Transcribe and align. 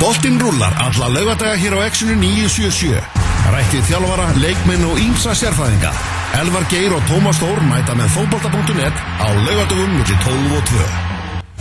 Boltinn 0.00 0.36
rúlar 0.36 0.74
alla 0.76 1.08
laugadaga 1.08 1.56
hér 1.56 1.72
á 1.80 1.88
Exxonu 1.88 2.14
977. 2.20 3.00
Rættið 3.48 3.86
þjálfara, 3.88 4.26
leikminn 4.42 4.84
og 4.84 4.98
ímsa 5.00 5.32
sérfæðinga. 5.32 5.92
Elvar 6.36 6.66
Geir 6.68 6.92
og 6.92 7.06
Tómas 7.08 7.40
Þór 7.40 7.62
mæta 7.64 7.94
með 7.96 8.10
fókbalta.net 8.12 8.92
á 8.92 9.28
laugadagum 9.32 9.94
millir 9.96 10.20
12 10.26 10.58
og 10.58 10.68
2. 10.68 10.84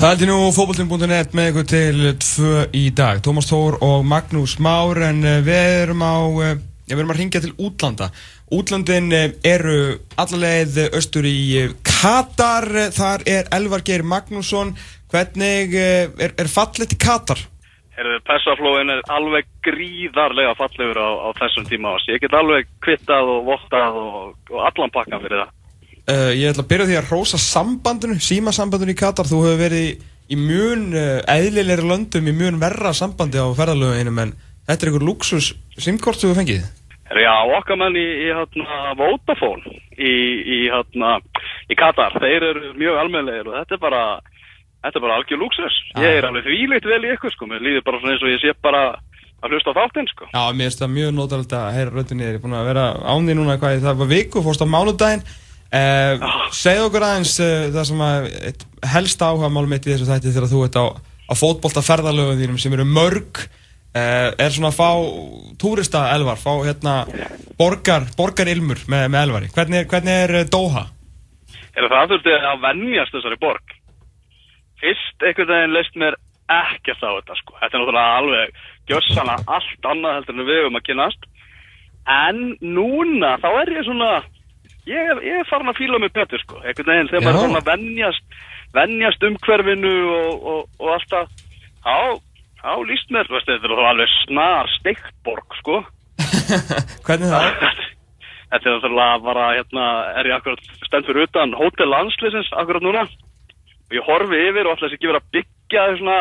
Það 0.01 0.09
heldur 0.09 0.31
nú 0.33 0.51
fókbaltin.net 0.57 1.37
með 1.37 1.49
ykkur 1.53 1.69
til 1.71 2.03
2 2.25 2.51
í 2.75 2.83
dag. 2.99 3.23
Tómas 3.23 3.47
Þór 3.47 3.79
og 3.87 4.03
Magnús 4.03 4.57
Már 4.59 4.99
en 5.07 5.23
eh, 5.23 5.39
við 5.45 5.71
erum 5.85 6.03
á, 6.03 6.15
eh, 6.43 6.59
við 6.91 6.99
erum 6.99 7.15
að 7.15 7.23
ringja 7.23 7.45
til 7.45 7.55
útlanda. 7.55 8.11
Útlandin 8.51 9.11
eh, 9.15 9.31
eru 9.47 9.79
allarleið 10.19 10.83
östur 10.91 11.23
í 11.23 11.71
Katar. 11.87 12.67
Þar 12.99 13.27
er 13.31 13.51
Elvar 13.55 13.87
Geir 13.87 14.03
Magnússon. 14.03 14.75
Hvernig 15.07 15.79
er, 15.79 16.33
er 16.35 16.51
fallet 16.51 16.91
í 16.91 16.99
Katar? 16.99 17.47
Herðu, 17.95 18.17
Persaflóin 18.27 18.91
er 18.91 19.03
alveg 19.13 19.47
gríðarlega 19.63 20.55
fallegur 20.59 20.97
á, 20.99 21.09
á 21.25 21.29
þessum 21.39 21.67
tíma 21.69 21.93
ás. 21.95 22.07
Ég 22.11 22.19
get 22.23 22.35
alveg 22.35 22.67
kvittað 22.83 23.31
og 23.31 23.45
vottað 23.47 23.99
og, 24.01 24.33
og 24.51 24.65
allan 24.67 24.91
pakkan 24.91 25.23
fyrir 25.23 25.43
það. 25.43 25.53
Uh, 26.05 26.31
ég 26.35 26.51
ætla 26.51 26.65
að 26.65 26.71
byrja 26.73 26.89
því 26.89 26.97
að 26.99 27.13
rosa 27.13 27.39
sambandinu, 27.41 28.19
símasambandinu 28.21 28.93
í 28.93 28.99
Katar. 28.99 29.29
Þú 29.29 29.39
hefur 29.45 29.61
verið 29.63 29.85
í, 29.87 29.93
í 30.35 30.39
mjög 30.41 30.83
uh, 30.91 31.21
eðlilegri 31.37 31.87
löndum, 31.87 32.27
í 32.27 32.35
mjög 32.35 32.59
verra 32.65 32.91
sambandi 32.93 33.39
á 33.39 33.47
ferðalöginu, 33.57 34.15
en 34.25 34.35
þetta 34.67 34.75
er 34.75 34.91
einhver 34.91 35.07
luxus 35.07 35.53
simkort 35.79 36.19
sem 36.19 36.33
þú 36.33 36.41
fengið. 36.41 36.67
Já, 37.15 37.33
okkar 37.53 37.77
menn 37.79 37.95
í, 38.01 38.05
í 38.25 38.29
hérna, 38.33 38.93
Vodafone 38.99 39.75
í, 39.93 40.11
í, 40.11 40.59
hérna, 40.73 41.19
í 41.69 41.77
Katar, 41.77 42.15
þeir 42.19 42.49
eru 42.49 42.71
mjög 42.75 42.97
almenlegir 42.97 43.49
og 43.51 43.59
þetta 43.59 43.77
er 43.77 43.83
bara 43.83 44.05
Þetta 44.85 44.99
er 44.99 45.03
bara 45.07 45.17
algjör 45.17 45.41
lúksus. 45.41 45.77
Ég 45.97 46.19
er 46.19 46.27
alveg 46.27 46.45
þvíleitt 46.45 46.85
vel 46.85 47.01
í 47.01 47.13
ykkur 47.15 47.33
sko. 47.33 47.47
Mér 47.49 47.63
líður 47.65 47.85
bara 47.87 48.01
svona 48.01 48.13
eins 48.13 48.25
og 48.25 48.29
ég 48.29 48.43
sé 48.43 48.53
bara 48.61 48.83
að 49.41 49.55
hlusta 49.55 49.73
á 49.73 49.77
þáttinn 49.79 50.09
sko. 50.11 50.27
Já, 50.29 50.43
mér 50.53 50.69
finnst 50.69 50.83
það 50.83 50.93
mjög 50.93 51.15
nótalegt 51.15 51.55
að 51.57 51.65
heyra 51.73 51.95
röttinni. 51.95 52.27
Ég 52.27 52.37
er 52.37 52.43
búin 52.43 52.53
að 52.57 52.69
vera 52.69 52.85
ándi 53.15 53.35
núna 53.37 53.57
hvað 53.61 53.81
það 53.81 53.99
var 54.03 54.11
viku, 54.11 54.43
fórst 54.45 54.61
á 54.61 54.67
mánudaginn. 54.69 55.25
Eh. 55.75 56.25
Segð 56.53 56.85
okkur 56.85 57.05
aðeins 57.07 57.33
eh, 57.41 57.67
það 57.73 57.87
sem 57.89 58.03
að 58.05 58.27
helst 58.93 59.25
áhuga 59.25 59.49
málum 59.51 59.73
mitt 59.73 59.87
í 59.87 59.91
þessu 59.91 60.07
þætti 60.07 60.33
þegar 60.35 60.51
þú 60.53 60.63
ert 60.67 60.77
á, 60.77 60.85
á 60.93 61.33
fótbolta 61.33 61.83
ferðarlögum 61.85 62.41
þínum 62.41 62.61
sem 62.61 62.75
eru 62.77 62.85
mörg. 62.85 63.41
Eh, 63.95 64.29
er 64.37 64.53
svona 64.53 64.69
að 64.69 64.77
fá 64.77 64.91
túrista 65.61 66.09
elvar, 66.13 66.37
fá 66.37 66.51
hérna 66.61 66.99
borgar, 67.57 68.05
borgarilmur 68.17 68.85
með, 68.91 69.07
með 69.09 69.25
elvari. 69.25 69.49
Hvernig 69.55 69.81
er, 69.81 69.89
hvernig 69.89 70.21
er 70.25 70.37
eh, 70.41 70.47
Doha? 70.51 70.85
Er 71.75 71.89
það 71.91 72.13
þurfti 72.13 72.35
að 72.37 72.61
vennjast 72.69 73.15
þessari 73.15 73.39
borg? 73.41 73.74
Fyrst 74.85 75.25
einhvern 75.25 75.51
veginn 75.51 75.75
leist 75.75 75.97
mér 75.99 76.17
ekkert 76.51 77.01
á 77.01 77.09
þetta 77.17 77.37
sko. 77.39 77.55
Þetta 77.59 77.71
er 77.77 77.81
náttúrulega 77.81 78.17
alveg 78.19 78.59
gjössana 78.89 79.37
allt 79.49 79.89
annað 79.89 80.17
heldur 80.19 80.35
en 80.35 80.47
við 80.49 80.59
höfum 80.61 80.79
að 80.79 80.85
kynast. 80.89 81.27
En 82.15 82.41
núna 82.61 83.31
þá 83.41 83.47
er 83.63 83.71
ég 83.73 83.87
svona, 83.87 84.11
ég, 84.85 85.23
ég 85.25 85.39
er 85.41 85.49
farin 85.49 85.71
að 85.71 85.79
fíla 85.81 86.01
mig 86.01 86.13
betur 86.13 86.43
sko. 86.43 86.61
Einhvern 86.61 86.91
veginn 86.91 87.09
þegar 87.09 87.25
maður 87.25 87.39
er 87.39 87.47
svona 87.47 87.63
vennjast, 87.71 88.37
vennjast 88.77 89.27
umhverfinu 89.29 89.95
og, 90.19 90.47
og, 90.53 90.61
og 90.83 90.93
allt 90.97 91.09
það. 91.15 91.33
Þá, 91.85 91.97
þá 92.61 92.71
líst 92.91 93.11
mér, 93.13 93.33
veist, 93.33 93.49
þetta 93.49 93.73
er 93.73 93.89
alveg 93.89 94.15
snar 94.21 94.71
steiktborg 94.77 95.59
sko. 95.63 95.81
Hvernig 97.05 97.33
það? 97.33 97.49
Þetta 98.45 98.69
er 98.69 98.75
náttúrulega 98.75 99.21
bara, 99.25 99.45
hérna, 99.57 99.85
er 100.21 100.27
ég 100.29 100.35
akkurat 100.37 100.83
stend 100.85 101.07
fyrir 101.09 101.25
utan 101.25 101.55
Hotel 101.57 101.89
Landsleisins 101.89 102.51
akkurat 102.55 102.85
núna 102.85 103.01
og 103.85 103.97
ég 103.97 104.07
horfi 104.07 104.41
yfir 104.49 104.65
og 104.65 104.73
alltaf 104.73 104.87
þess 104.87 104.97
að 104.97 105.03
gefa 105.05 105.19
að 105.19 105.29
byggja 105.37 105.85
svona 105.99 106.17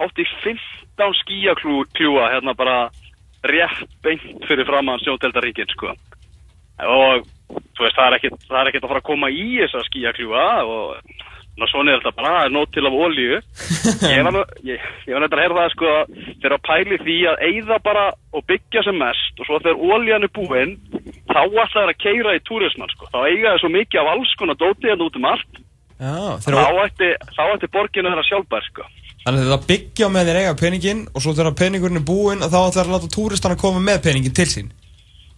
hátt 0.00 0.22
í 0.22 0.26
15 0.44 1.18
skíakljúa 1.20 2.30
hérna 2.32 2.54
bara 2.56 2.78
rétt 3.48 3.98
beint 4.04 4.46
fyrir 4.48 4.68
framann 4.68 5.02
sjóndeldaríkinn 5.02 5.72
sko. 5.74 5.92
Og 6.82 7.26
þú 7.76 7.84
veist 7.84 7.98
það 7.98 8.06
er 8.08 8.16
ekkert 8.18 8.48
er 8.48 8.72
að 8.72 8.88
fara 8.88 9.02
að 9.02 9.10
koma 9.10 9.30
í 9.32 9.46
þessa 9.60 9.84
skíakljúa 9.90 10.46
og 10.64 10.96
ná 11.60 11.66
svona 11.68 11.92
er 11.92 12.00
þetta 12.00 12.16
bara 12.16 12.48
nótt 12.48 12.70
til 12.72 12.86
af 12.88 12.94
ólíu 12.96 13.36
ég 13.36 14.22
var 14.24 15.20
nefndar 15.20 15.36
að 15.36 15.42
herða 15.42 15.64
það 15.66 15.74
sko 15.74 15.90
þegar 16.40 16.54
að 16.56 16.62
pæli 16.68 16.98
því 17.02 17.16
að 17.28 17.42
eigða 17.48 17.78
bara 17.84 18.04
og 18.32 18.46
byggja 18.48 18.84
sem 18.86 18.96
mest 18.96 19.42
og 19.42 19.48
svo 19.48 19.60
þegar 19.60 19.82
ólían 19.84 20.24
er 20.24 20.32
búinn 20.32 20.72
þá 21.28 21.42
alltaf 21.42 21.76
er 21.82 21.92
að 21.92 22.00
keira 22.00 22.36
í 22.38 22.40
túrismann 22.48 22.92
sko. 22.94 23.10
Þá 23.12 23.20
eiga 23.28 23.52
það 23.52 23.60
svo 23.60 23.72
mikið 23.76 24.00
af 24.00 24.10
alls 24.14 24.32
konar 24.40 24.60
dótið 24.62 24.90
hérna 24.92 25.08
út 25.10 25.20
um 25.20 25.28
allt 25.28 25.62
þá 26.02 26.84
ætti, 26.84 27.08
ætti 27.14 27.70
borginu 27.72 28.10
vera 28.10 28.26
sjálfbær 28.26 28.68
sko. 28.68 28.86
Þannig 29.22 29.42
að 29.42 29.50
þetta 29.52 29.68
byggja 29.70 30.08
með 30.10 30.28
þér 30.28 30.38
eiga 30.40 30.54
peningin 30.58 31.02
og 31.12 31.22
svo 31.22 31.34
þegar 31.38 31.58
peningurinn 31.58 32.00
er 32.00 32.06
búinn 32.06 32.42
þá 32.42 32.58
það 32.58 32.78
að 32.82 32.94
láta 32.96 33.10
túristan 33.14 33.54
að 33.54 33.60
koma 33.62 33.82
með 33.82 34.00
peningin 34.08 34.34
til 34.34 34.48
sín. 34.50 34.72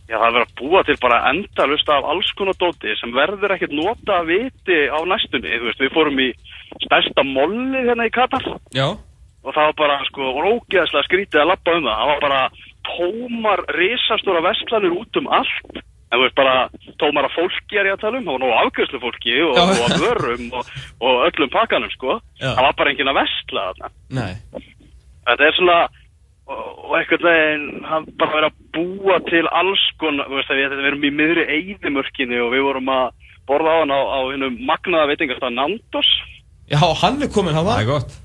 Já, 0.09 0.19
það 0.21 0.27
er 0.27 0.35
verið 0.37 0.47
að 0.47 0.59
búa 0.61 0.83
til 0.85 0.97
bara 1.01 1.21
endalust 1.31 1.91
af 1.93 2.09
alls 2.13 2.31
konar 2.39 2.57
dóti 2.61 2.97
sem 3.01 3.13
verður 3.13 3.55
ekkert 3.55 3.77
nota 3.77 4.19
að 4.21 4.31
viti 4.33 4.79
á 4.89 4.99
næstunni. 5.09 5.57
Veist, 5.65 5.81
við 5.81 5.95
fórum 5.97 6.21
í 6.21 6.29
stærsta 6.85 7.25
molli 7.29 7.85
hérna 7.87 8.09
í 8.09 8.13
Katar. 8.13 8.49
Já. 8.77 8.87
Og 9.45 9.53
það 9.53 9.69
var 9.69 9.79
bara, 9.81 9.97
sko, 10.09 10.29
rókiðaslega 10.45 11.09
skrítið 11.09 11.43
að 11.43 11.51
lappa 11.53 11.77
um 11.77 11.89
það. 11.89 11.99
Það 12.01 12.13
var 12.13 12.23
bara 12.25 12.43
tómar, 12.89 13.65
risastóra 13.77 14.45
vestlanir 14.45 14.97
út 14.97 15.21
um 15.21 15.29
allt 15.41 15.85
en 16.15 16.21
þú 16.21 16.27
veist 16.29 16.39
bara 16.39 16.55
tómar 17.03 17.27
að 17.27 17.35
fólki 17.35 17.81
er 17.81 17.91
ég 17.91 17.97
að 17.97 18.05
tala 18.05 18.21
um, 18.21 18.29
það 18.29 18.37
var 18.37 18.45
nú 18.45 18.53
afgjörslu 18.61 19.01
fólki 19.03 19.35
og, 19.43 19.59
og 19.59 19.97
vörum 20.05 20.47
og, 20.55 20.71
og 21.03 21.27
öllum 21.29 21.53
pakkanum 21.53 21.93
sko, 21.97 22.21
Já. 22.39 22.53
það 22.53 22.65
var 22.69 22.79
bara 22.79 22.95
engin 22.95 23.11
að 23.11 23.21
vestla 23.21 23.67
þarna. 23.73 23.93
Þetta 25.25 25.47
er 25.49 25.59
svona 25.59 25.79
og, 26.45 26.65
og 26.85 26.97
eitthvað 26.99 27.27
veginn, 27.29 27.69
það 27.89 28.09
bara 28.21 28.37
verið 28.37 28.51
að 28.51 28.59
búa 28.77 29.21
til 29.31 29.45
alls 29.61 29.85
konar, 30.03 30.29
þú 30.29 30.41
veist 30.41 30.53
að 30.53 30.61
við, 30.61 30.77
við 30.79 30.91
erum 30.91 31.07
í 31.09 31.15
miðri 31.21 31.47
eigðimörkinni 31.57 32.43
og 32.45 32.53
við 32.55 32.67
vorum 32.69 32.93
að 32.95 33.07
borða 33.49 33.73
á 33.73 33.81
hann 33.83 33.95
á, 33.95 34.01
á 34.01 34.21
hennum 34.33 34.61
magnaða 34.69 35.11
veitingastað 35.13 35.57
Nandos. 35.57 36.13
Já, 36.71 36.81
hann 36.81 37.21
er 37.21 37.33
komin, 37.33 37.57
hann 37.57 37.67
var. 37.67 37.81
Það 37.81 37.85
er 37.85 37.91
gott. 37.91 38.21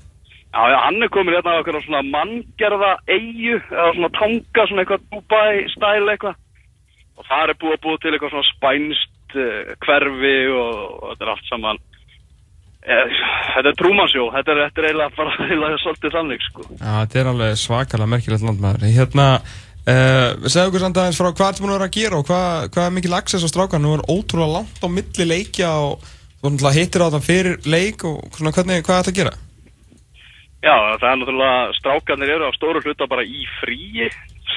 Já, 0.50 0.62
já, 0.66 0.78
hann 0.82 1.02
er 1.04 1.10
komin 1.14 1.36
hérna 1.36 1.56
á 1.56 1.60
okkur 1.60 1.80
svona 1.84 2.04
manngerða 2.10 2.92
eigu, 3.06 3.58
eða 3.70 3.90
svona 3.96 4.12
tanga, 4.16 4.64
svona 4.66 4.84
eitthvað 4.84 5.04
Dubai 5.12 5.66
stæl 5.74 6.08
eitthvað 6.10 6.38
og 7.20 7.28
það 7.28 7.52
er 7.52 7.58
búið 7.60 7.76
að 7.76 7.86
búið 7.86 8.02
til 8.02 8.12
eitthvað 8.14 8.34
svona 8.34 8.50
spænst 8.50 9.36
uh, 9.36 9.72
hverfi 9.84 10.36
og, 10.56 10.76
og 10.90 11.08
þetta 11.12 11.26
er 11.26 11.32
allt 11.34 11.50
saman 11.50 11.80
eh, 12.80 13.18
þetta 13.54 13.72
er 13.72 13.80
trúmansjó 13.80 14.28
þetta 14.36 14.54
er, 14.54 14.62
eiginlega 14.68 15.10
bara 15.18 15.34
eiginlega 15.46 15.82
svolítið 15.82 16.16
þannig 16.16 16.46
sko. 16.46 16.68
Já, 16.70 16.86
þetta 17.02 17.20
er 17.22 17.34
alveg 17.34 17.58
svakalega 17.64 18.14
merkilegt 18.14 18.46
landmaður 18.46 18.96
hérna, 18.96 19.26
uh, 19.40 20.30
við 20.40 20.54
segðum 20.54 20.72
okkur 20.72 20.86
samt 20.86 21.02
aðeins 21.02 21.20
frá 21.20 21.30
hvað 21.30 21.52
þetta 21.52 21.66
múið 21.66 21.74
að 21.74 21.78
vera 21.78 21.90
að 21.90 22.00
gera 22.00 22.22
og 22.22 22.30
hvað, 22.30 22.72
hvað 22.76 22.88
er 22.88 22.96
mikil 22.96 23.20
access 23.20 23.46
á 23.46 23.48
strákan, 23.52 23.84
nú 23.84 23.94
er 23.98 24.06
ótrúlega 24.08 24.56
langt 24.56 24.82
á 24.82 24.88
milli 24.88 25.28
leikja 25.28 25.76
og 25.84 26.10
þú 26.40 26.72
hittir 26.72 27.04
á 27.04 27.12
það 27.12 27.28
fyrir 27.28 27.68
leik 27.68 28.08
og 28.08 28.24
svona, 28.32 28.54
hvernig, 28.56 28.84
hvað 28.86 28.96
er 28.96 29.04
þetta 29.04 29.12
að 29.12 29.20
gera? 29.20 29.38
Já, 30.60 30.76
það 31.00 31.06
er 31.08 31.18
náttúrulega 31.20 31.76
strákanir 31.78 32.34
eru 32.34 32.48
á 32.48 32.52
stóru 32.52 32.82
hluta 32.84 33.06
bara 33.08 33.24
í 33.24 33.46
fríi 33.60 34.08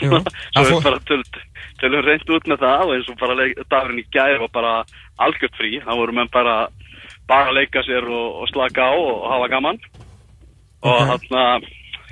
svona, 0.09 0.35
svo 0.53 0.63
við 0.69 0.87
bara 0.87 1.01
tölt 1.07 1.41
tölum 1.81 2.05
reynd 2.05 2.31
út 2.31 2.47
með 2.47 2.63
það 2.63 2.85
og 2.85 2.93
eins 2.95 3.11
og 3.11 3.19
bara 3.19 3.47
dagurinn 3.71 4.01
í 4.01 4.05
gæri 4.13 4.39
var 4.43 4.51
bara 4.53 4.73
algjört 5.23 5.59
frí, 5.59 5.77
þá 5.83 5.91
voru 5.99 6.15
menn 6.15 6.31
bara 6.33 6.57
bara 7.27 7.51
að 7.51 7.59
leika 7.59 7.83
sér 7.85 8.07
og, 8.07 8.43
og 8.43 8.51
slaka 8.51 8.89
á 8.91 8.93
og 8.93 9.27
hafa 9.31 9.49
gaman. 9.53 9.79
Og 10.83 11.13
okay. 11.15 11.69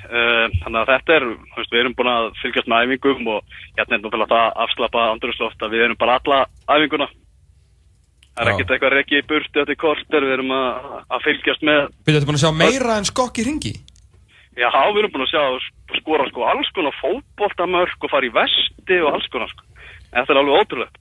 uh, 0.07 0.46
þannig 0.63 0.80
að 0.81 0.91
þetta 0.94 1.18
er, 1.18 1.25
við 1.59 1.80
erum 1.81 1.96
búin 1.97 2.12
að 2.12 2.30
fylgjast 2.41 2.69
með 2.72 2.85
æfingum 2.85 3.34
og 3.34 3.57
hérna 3.78 3.97
er 3.97 4.03
náttúrulega 4.03 4.31
það 4.31 4.62
afslapa 4.66 5.07
andurslóft 5.12 5.66
að 5.66 5.75
við 5.75 5.88
erum 5.88 6.00
bara 6.00 6.19
alla 6.22 6.46
æfinguna. 6.72 7.09
Það 8.31 8.46
er 8.46 8.53
ekkert 8.53 8.74
eitthvað 8.74 9.00
ekki 9.01 9.18
í 9.19 9.25
burti 9.28 10.19
við 10.24 10.34
erum 10.38 10.53
að, 10.56 10.91
að 11.12 11.25
fylgjast 11.28 11.66
með 11.68 11.81
Byrjuðu 11.91 12.19
þetta 12.22 12.30
búin 12.30 12.40
að 12.40 12.46
sjá 12.46 12.53
meira 12.62 13.00
en 13.01 13.09
skokk 13.09 13.41
í 13.41 13.47
ringi? 13.50 13.74
Já, 14.61 14.69
við 14.94 15.01
erum 15.01 15.13
búin 15.16 15.25
að 15.25 15.31
sjá 15.33 15.99
skora 16.01 16.27
sko 16.29 16.45
alls 16.45 16.69
konar 16.75 16.94
fótbóltamörk 17.00 18.06
og 18.06 18.12
fara 18.12 18.27
í 18.27 18.33
vesti 18.36 19.00
og 19.01 19.15
alls 19.15 19.30
konar 19.33 19.50
sko. 19.50 19.65
Þetta 20.12 20.33
er 20.33 20.39
alveg 20.41 20.59
ótrúlegt. 20.59 21.00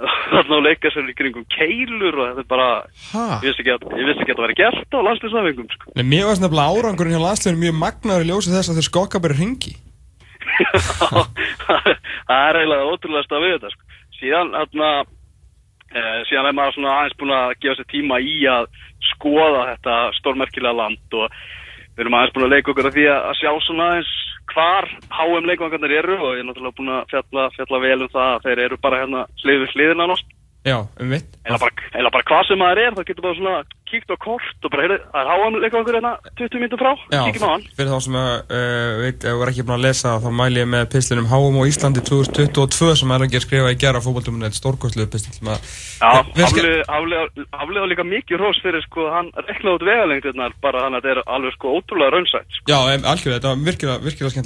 Þannig 0.00 0.54
að 0.56 0.64
leika 0.64 0.90
sér 0.90 1.10
í 1.12 1.14
kringum 1.16 1.44
keilur 1.52 2.16
og 2.16 2.24
þetta 2.30 2.42
er 2.42 2.48
bara, 2.48 2.68
ha? 3.10 3.24
ég 3.44 3.50
vissi 3.50 3.62
ekki 3.62 3.74
að, 3.74 3.84
það 4.24 4.42
væri 4.46 4.56
gert 4.56 4.96
á 4.96 4.98
landslýsafengum 5.06 5.68
sko. 5.74 5.92
Nei, 5.98 6.06
mér 6.08 6.26
varst 6.30 6.42
nefnilega 6.44 6.80
árangurinn 6.80 7.14
hjá 7.14 7.22
landslýsafengum 7.26 7.66
mjög 7.66 7.78
magnaður 7.82 8.24
í 8.24 8.30
ljósi 8.30 8.54
þess 8.54 8.72
að 8.72 8.80
þeir 8.80 8.88
skokka 8.88 9.22
bara 9.26 9.36
ringi. 9.36 9.74
Það 12.30 12.46
er 12.48 12.60
eiginlega 12.62 12.88
ótrúlegast 12.88 13.36
að 13.36 13.44
við 13.44 13.54
þetta 13.58 13.72
sko. 13.74 14.00
Síðan, 14.20 14.52
hérna, 14.56 14.90
e, 15.92 16.02
síðan 16.30 16.48
er 16.48 16.56
maður 16.56 16.76
svona 16.78 16.96
aðeins 16.96 17.18
búin 17.20 17.36
að 17.36 17.54
gefa 17.60 17.78
sér 17.78 17.90
tíma 17.92 18.20
í 18.24 18.36
að 18.48 18.68
skoða 19.12 19.62
þetta 19.74 20.00
stórmerkilega 20.16 20.78
land 20.80 21.20
og 21.20 21.40
við 21.96 22.04
erum 22.04 22.18
aðeins 22.18 22.34
búin 22.34 22.46
að 22.48 22.54
leika 22.54 22.72
okkur 22.72 22.88
af 22.90 22.96
því 22.96 23.06
að 23.12 23.38
sjá 23.40 23.50
svona 23.66 23.88
aðeins 23.90 24.12
hvar 24.50 24.88
HM 25.14 25.48
leikvangarnir 25.50 25.96
eru 26.00 26.18
og 26.18 26.34
ég 26.34 26.42
er 26.42 26.48
náttúrulega 26.48 26.78
búin 26.78 26.92
að 26.94 27.08
fjalla, 27.12 27.46
fjalla 27.56 27.82
vel 27.84 27.98
um 28.02 28.12
það 28.12 28.30
að 28.34 28.46
þeir 28.46 28.62
eru 28.66 28.78
bara 28.82 29.00
hérna 29.02 29.24
hliður 29.42 29.74
hliðina 29.74 30.10
nátt 30.10 30.36
Já, 30.60 30.76
um 31.00 31.08
vitt. 31.08 31.24
Eða 31.48 31.56
bara, 31.56 31.72
eða 31.96 32.10
bara 32.12 32.20
hvað 32.28 32.42
sem 32.50 32.58
maður 32.60 32.78
er, 32.82 32.92
þá 32.92 33.00
getur 33.08 33.24
bara 33.24 33.36
svona 33.38 33.64
kíkt 33.90 34.10
á 34.12 34.16
kort 34.20 34.64
og 34.66 34.70
bara, 34.70 34.82
heyrðu, 34.84 34.98
það 35.08 35.20
er 35.20 35.26
háam 35.32 35.54
leikvangur 35.62 35.96
hérna 35.96 36.12
20 36.36 36.60
mínutur 36.60 36.80
frá, 36.82 36.92
Já, 37.10 37.22
kíkjum 37.26 37.48
á 37.48 37.50
hann. 37.54 37.64
fyrir 37.78 37.90
þá 37.90 37.98
sem 38.04 38.16
uh, 38.20 38.32
veit, 39.00 39.20
ef 39.24 39.32
þú 39.32 39.40
er 39.40 39.50
ekki 39.50 39.64
búin 39.64 39.78
að 39.78 39.86
lesa 39.86 40.08
þá 40.20 40.30
mæl 40.36 40.56
ég 40.60 40.66
með 40.68 40.84
pislinum 40.92 41.30
Háum 41.30 41.60
og 41.62 41.68
Íslandi 41.70 42.00
2022 42.04 42.96
sem 43.00 43.14
er 43.16 43.24
ekki 43.26 43.38
að 43.40 43.46
skrifa 43.46 43.72
í 43.72 43.80
gera 43.80 44.04
fókbalduminu 44.04 44.44
eitt 44.46 44.60
stórkostluðu 44.60 45.08
pistil 45.14 45.34
sem 45.38 45.48
að 45.48 45.58
Já, 45.96 46.10
haflega 47.56 47.88
líka 47.88 48.04
mikið 48.06 48.36
hrós 48.44 48.58
fyrir 48.60 48.84
sko, 48.84 49.08
hann 49.14 49.28
reklaði 49.48 49.76
út 49.78 49.84
vegalengdirnar 49.88 50.52
bara 50.60 50.84
þannig 50.84 50.98
að 51.00 51.04
þetta 51.08 51.16
er 51.16 51.24
alveg 51.38 51.52
sko 51.56 51.66
ótrúlega 51.80 52.12
raunsætt 52.14 52.48
sko. 52.58 52.64
Já, 52.68 52.78
algjörlega, 53.00 53.40
þetta 53.40 53.48
var 53.48 53.56
virkilega, 53.64 54.04
virkilega 54.04 54.36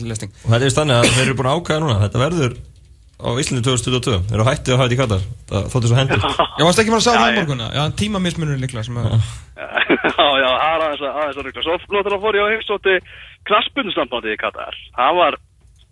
á 3.25 3.31
Íslandi 3.41 3.63
2022 3.65 4.19
Þeir 4.29 4.37
eru 4.39 4.47
hættið 4.49 4.75
að 4.75 4.79
hafa 4.79 4.85
þetta 4.85 4.97
í 4.97 5.01
Katar 5.01 5.23
Það 5.51 5.67
þóttu 5.73 5.91
svo 5.91 5.99
hendur 5.99 6.21
Já, 6.25 6.65
varst 6.65 6.83
ekki 6.83 6.93
bara 6.95 7.01
að 7.01 7.07
sjá 7.07 7.13
Já, 7.15 7.19
það 7.21 7.31
í 7.31 7.35
já. 7.35 7.39
morgunna? 7.41 7.69
Já, 7.75 7.83
tímamismunur 8.01 8.61
líklega 8.63 8.85
sem 8.87 9.01
að 9.01 9.09
Já, 10.05 10.27
já, 10.39 10.49
það 10.51 10.75
er 10.75 10.85
aðeins 10.85 11.03
að, 11.05 11.17
aðeins 11.21 11.39
að 11.39 11.47
rugla. 11.47 11.63
Svo 11.65 11.75
náttúrulega 11.79 12.23
fór 12.25 12.37
ég 12.39 12.45
á 12.45 12.53
heimsóti 12.53 12.95
knaspunnustambandi 13.49 14.33
í 14.35 14.39
Katar. 14.41 14.77
Það 14.97 15.19
var 15.19 15.37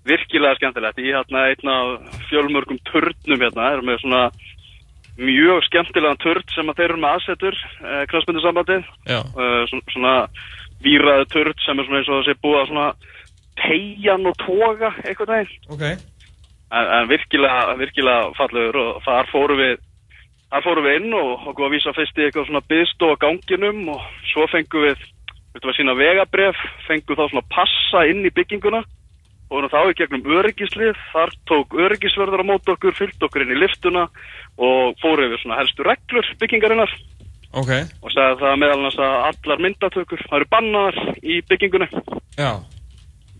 virkilega 0.09 0.59
skemmtilegt. 0.59 1.01
Ég 1.03 1.17
hérna 1.17 1.45
einn 1.51 1.71
af 1.73 2.19
fjölmörgum 2.31 2.81
turnum 2.91 3.43
hérna, 3.45 3.69
er 3.77 3.83
með 3.87 4.01
svona 4.03 4.23
mjög 5.23 5.63
skemmtilegan 5.69 6.21
turn 6.23 6.45
sem 6.55 6.71
að 6.73 6.79
þeir 6.81 6.89
eru 6.91 7.01
með 7.03 7.17
aðsetur, 7.19 7.59
eh, 7.85 8.03
knaspunnustambandið. 8.13 8.87
Já, 9.11 9.21
Uh, 9.33 9.63
svona, 9.71 9.83
svona 9.95 10.15
víraði 10.83 11.29
turn 11.33 11.55
sem 11.67 11.79
er 11.79 11.89
svona 11.89 12.01
eins 12.03 12.11
og 12.11 12.19
það 12.19 12.27
sé 12.29 12.35
búið 12.43 12.61
að 12.63 12.71
svona 12.73 12.89
tegjan 13.63 14.27
og 14.27 14.37
toga 14.43 14.91
eitthvað 15.05 15.35
neginn. 15.37 15.59
En, 16.73 16.87
en 16.97 17.09
virkilega, 17.11 17.75
virkilega 17.77 18.31
fallegur 18.39 18.79
og 18.81 19.03
þar 19.05 19.29
fórum 19.29 19.61
við 19.61 19.75
þar 20.53 20.65
fórum 20.67 20.87
við 20.87 20.99
inn 21.01 21.15
og 21.17 21.47
okkur 21.51 21.67
að 21.69 21.75
vísa 21.77 21.93
fyrst 21.97 22.19
í 22.21 22.25
eitthvað 22.27 22.49
svona 22.49 22.65
byðst 22.73 23.05
á 23.05 23.09
ganginum 23.25 23.83
og 23.93 24.03
svo 24.31 24.47
fengum 24.53 24.87
við, 24.87 25.05
við 25.53 25.69
að 25.69 25.79
sína 25.79 25.95
vegabref, 25.97 26.59
fengum 26.89 27.19
þá 27.19 27.25
svona 27.29 27.45
passa 27.53 28.05
inn 28.09 28.25
í 28.25 28.33
bygginguna 28.33 28.83
og 29.53 29.69
þá 29.69 29.81
í 29.91 29.97
gegnum 29.99 30.29
öryggislið, 30.39 30.97
þar 31.13 31.33
tók 31.49 31.75
öryggisverður 31.77 32.41
á 32.41 32.49
mót 32.49 32.69
okkur, 32.73 32.97
fyllt 32.97 33.25
okkur 33.27 33.45
inn 33.45 33.53
í 33.53 33.61
liftuna 33.61 34.07
og 34.57 34.97
fóru 35.03 35.29
við 35.29 35.43
svona 35.43 35.59
helstu 35.61 35.85
reglur 35.85 36.29
byggingarinnar. 36.41 36.93
Ok, 37.53 37.73
og 38.01 38.13
sagði 38.15 38.41
það 38.41 38.61
meðal 38.63 38.89
að 38.89 39.17
allar 39.29 39.61
myndatökur 39.61 40.23
það 40.25 40.39
eru 40.39 40.49
bannaðar 40.55 41.01
í 41.21 41.41
byggingunni. 41.51 41.89
Já, 42.39 42.53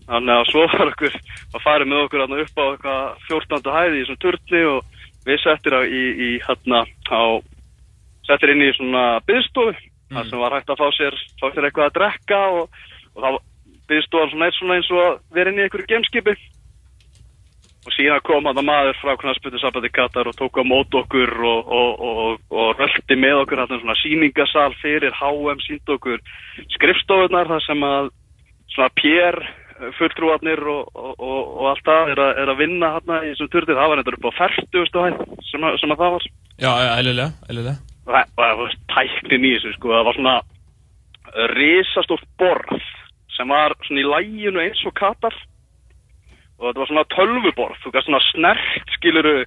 Þannig 0.07 0.35
að 0.35 0.49
svo 0.51 0.65
var 0.73 0.91
okkur 0.91 1.15
að 1.15 1.63
fara 1.63 1.87
með 1.87 2.03
okkur 2.05 2.23
upp 2.25 2.59
á 2.59 2.65
eitthvað 2.65 3.03
14. 3.29 3.73
hæði 3.77 3.95
í 3.95 4.01
þessum 4.03 4.21
turni 4.23 4.63
og 4.73 4.79
við 5.23 5.39
settir 5.43 5.77
í, 5.87 6.03
í 6.27 6.29
hérna 6.43 6.83
á 7.07 7.23
settir 8.27 8.53
inn 8.53 8.63
í 8.63 8.73
svona 8.75 9.05
byðstofu 9.27 9.75
þar 10.13 10.27
sem 10.29 10.43
var 10.43 10.55
hægt 10.57 10.73
að 10.73 10.81
fá 10.81 10.87
sér, 10.97 11.15
fá 11.39 11.47
sér 11.51 11.67
eitthvað 11.67 11.89
að 11.89 11.95
drekka 11.97 12.41
og, 12.57 12.81
og 13.15 13.23
það 13.23 13.39
byðstofan 13.91 14.33
svona 14.33 14.49
eitt 14.49 14.59
svona 14.59 14.77
eins 14.79 14.91
og 14.91 15.01
að 15.03 15.15
vera 15.37 15.51
inn 15.51 15.59
í 15.59 15.65
einhverju 15.65 15.89
gemskipi 15.89 16.35
og 17.83 17.95
síðan 17.97 18.23
kom 18.23 18.47
hann 18.47 18.61
maður 18.63 18.99
frá 19.01 19.15
knarsbyttisabandi 19.19 19.91
Katar 19.91 20.29
og 20.31 20.37
tók 20.39 20.59
á 20.59 20.63
mót 20.63 20.95
okkur 20.95 21.33
og, 21.43 21.71
og, 21.79 22.03
og, 22.07 22.45
og 22.51 22.79
röldi 22.79 23.17
með 23.19 23.41
okkur 23.41 23.63
hérna 23.63 23.79
svona 23.81 23.97
síningasal 23.99 24.71
fyrir 24.79 25.15
HM 25.19 25.63
sínd 25.65 25.95
okkur 25.97 26.23
skrifstofunar 26.77 27.51
þar 27.51 27.65
sem 27.67 27.83
að 27.87 28.11
svona 28.75 28.93
pér 29.01 29.39
fulltrúarnir 29.97 30.61
og, 30.69 30.89
og, 30.93 31.13
og, 31.17 31.39
og 31.59 31.69
allt 31.71 31.87
það 31.87 32.13
er, 32.13 32.21
er 32.43 32.51
að 32.53 32.61
vinna 32.61 32.91
hérna 32.95 33.19
í 33.23 33.31
þessum 33.33 33.51
turtið, 33.53 33.79
það 33.79 33.91
var 33.91 34.01
eitthvað 34.01 34.17
upp 34.19 34.27
á 34.29 34.39
40 34.39 35.03
hæð 35.03 35.21
sem, 35.49 35.67
sem 35.81 35.95
að 35.95 36.03
það 36.03 36.15
var. 36.17 36.27
Já, 36.63 36.71
eðlilega, 36.97 37.29
eðlilega. 37.49 37.77
Það 38.03 38.35
það 38.37 38.59
var 38.59 38.75
tæknin 38.93 39.47
í 39.47 39.53
þessu 39.55 39.73
sko, 39.77 39.93
það 39.95 40.07
var 40.09 40.19
svona 40.19 40.35
risastórt 41.53 42.29
borð 42.41 42.87
sem 43.33 43.49
var 43.49 43.73
svona 43.87 44.03
í 44.03 44.07
læginu 44.09 44.61
eins 44.61 44.83
og 44.87 44.95
katar. 44.97 45.35
Og 46.59 46.69
þetta 46.69 46.83
var 46.83 46.91
svona 46.91 47.09
tölvuborð, 47.15 47.79
þú 47.81 47.93
gæst 47.93 48.09
svona 48.09 48.23
snert 48.29 48.93
skiluru, 48.97 49.37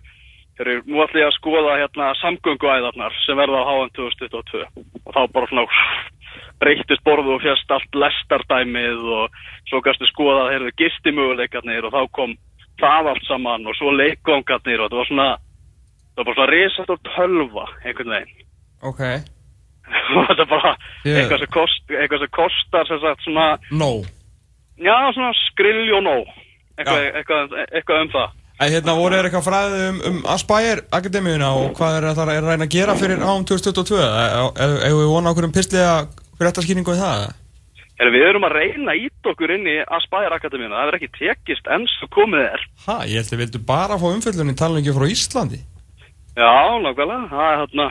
heru, 0.58 0.74
nú 0.88 1.00
ætlum 1.04 1.20
ég 1.22 1.28
að 1.28 1.36
skoða 1.38 1.76
hérna 1.80 2.10
samgönguæðarnar 2.22 3.16
sem 3.26 3.36
verða 3.38 3.62
á 3.62 3.72
HM 3.76 3.90
2022 3.98 4.64
og 5.06 5.14
þá 5.16 5.20
bara 5.34 5.50
svona 5.50 5.66
breytist 6.60 7.04
borðu 7.04 7.34
og 7.36 7.42
fjast 7.44 7.70
allt 7.76 7.98
lestardæmið 8.02 9.02
og 9.20 9.40
svo 9.68 9.80
gæstu 9.84 10.08
skoða 10.10 10.46
heyrðu 10.54 10.72
gistimöguleikarnir 10.80 11.84
og 11.88 11.92
þá 11.96 12.02
kom 12.16 12.36
það 12.80 13.10
allt 13.12 13.26
saman 13.28 13.66
og 13.68 13.76
svo 13.78 13.92
leikvangarnir 13.96 14.80
og 14.80 14.88
þetta 14.90 15.00
var 15.02 15.10
svona 15.10 15.28
það 15.36 16.20
var 16.20 16.26
bara 16.30 16.36
svona 16.40 16.52
risastór 16.54 17.00
tölva 17.12 17.66
einhvern 17.84 18.12
veginn. 18.14 18.46
Ok, 18.88 19.00
og 20.16 20.26
þetta 20.30 20.42
er 20.46 20.50
bara 20.50 20.72
Ég- 21.04 21.20
eitthvað 21.20 21.42
sem, 21.44 21.52
kost, 21.56 21.84
eitthvað 21.92 22.24
sem 22.24 22.32
kostar 22.40 22.88
sem 22.88 23.00
sagt 23.04 23.24
svona, 23.28 23.46
no 23.72 23.90
já 24.80 24.96
svona 25.16 25.32
skrill 25.46 25.86
og 25.96 26.02
nóg. 26.04 26.32
Eitthvað, 26.76 26.98
Já. 27.00 27.12
eitthvað, 27.20 27.54
eitthvað 27.72 28.02
um 28.04 28.10
það 28.12 28.34
En 28.56 28.70
hérna 28.72 28.94
voru 28.96 29.18
þér 29.18 29.26
eitthvað 29.28 29.44
fræðið 29.44 29.82
um, 29.86 29.96
um 30.08 30.20
Aspire 30.32 30.84
Akademíuna 30.96 31.50
og 31.58 31.74
hvað 31.76 31.96
er 31.98 32.06
það 32.16 32.30
að 32.32 32.46
reyna 32.46 32.64
að 32.64 32.72
gera 32.72 32.94
fyrir 32.96 33.20
ám 33.20 33.44
2022? 33.50 33.98
Ef 34.00 34.94
við 34.96 35.10
vona 35.10 35.32
okkur 35.34 35.48
um 35.48 35.52
pistliða 35.52 35.96
fréttaskýringu 36.40 36.94
í 36.96 37.02
það? 37.02 37.26
Heru, 38.00 38.12
við 38.12 38.24
erum 38.30 38.46
að 38.48 38.56
reyna 38.56 38.94
að 38.94 39.04
ít 39.06 39.28
okkur 39.32 39.52
inn 39.58 39.68
í 39.68 39.76
Aspire 39.98 40.32
Akademíuna, 40.36 40.72
það 40.72 40.90
er 40.90 40.98
ekki 40.98 41.12
tekist 41.18 41.68
enn 41.76 41.84
svo 41.98 42.08
komið 42.16 42.46
er 42.46 42.64
Ha, 42.86 42.96
ég 43.08 43.20
held 43.20 43.36
að 43.36 43.42
vildu 43.44 43.60
bara 43.68 44.00
fá 44.00 44.08
umfjöldunni 44.08 44.56
talangi 44.56 44.96
frá 44.96 45.06
Íslandi 45.12 45.60
já, 46.36 46.50
nákvæmlega, 46.84 47.28
það 47.32 47.46
er 47.52 47.62
hérna 47.62 47.86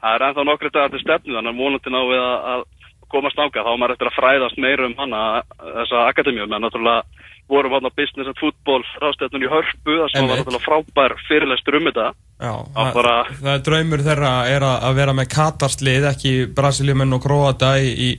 það 0.00 0.16
er 0.16 0.24
ennþá 0.26 0.44
nokkri 0.48 0.72
dagar 0.74 0.92
til 0.92 1.02
stefnu 1.02 1.36
þannig 1.36 1.52
að 1.54 1.62
vonandi 1.62 1.92
ná 1.92 2.00
við 2.10 2.22
að, 2.22 2.36
að 2.52 2.66
komast 3.12 3.38
ánga 3.38 3.62
þá 3.64 3.70
er 3.72 3.80
maður 3.82 3.94
eftir 3.96 4.10
að 4.10 4.16
fræðast 4.18 4.58
meira 4.62 4.86
um 4.88 4.94
hana 4.98 5.22
þessa 5.60 6.04
akademíu, 6.10 6.46
menn 6.50 6.64
náttúrulega 6.66 7.02
vorum 7.46 7.76
hann 7.76 7.86
á 7.86 7.92
business 7.94 8.26
and 8.26 8.38
football 8.40 8.82
ráðstættunum 9.02 9.44
í 9.46 9.50
hörpu 9.52 9.98
þar 10.00 10.10
sem 10.14 10.26
var 10.26 10.40
náttúrulega 10.40 10.64
frábær 10.66 11.12
fyrirlestur 11.28 11.76
um 11.78 11.86
þetta. 11.90 12.06
Já, 12.42 12.50
Það 12.74 12.88
það, 12.88 12.96
bara- 12.96 13.28
það 13.42 13.52
er 13.54 13.62
draumur 13.68 14.02
þeirra 14.08 14.32
er 14.56 14.66
að, 14.66 14.80
að 14.88 14.96
vera 14.98 15.14
með 15.20 15.28
Katarslið, 15.36 16.08
ekki 16.10 16.32
Brasilíumenn 16.58 17.14
og 17.16 17.22
Kroata 17.22 17.70
í, 17.78 17.92
í, 18.08 18.10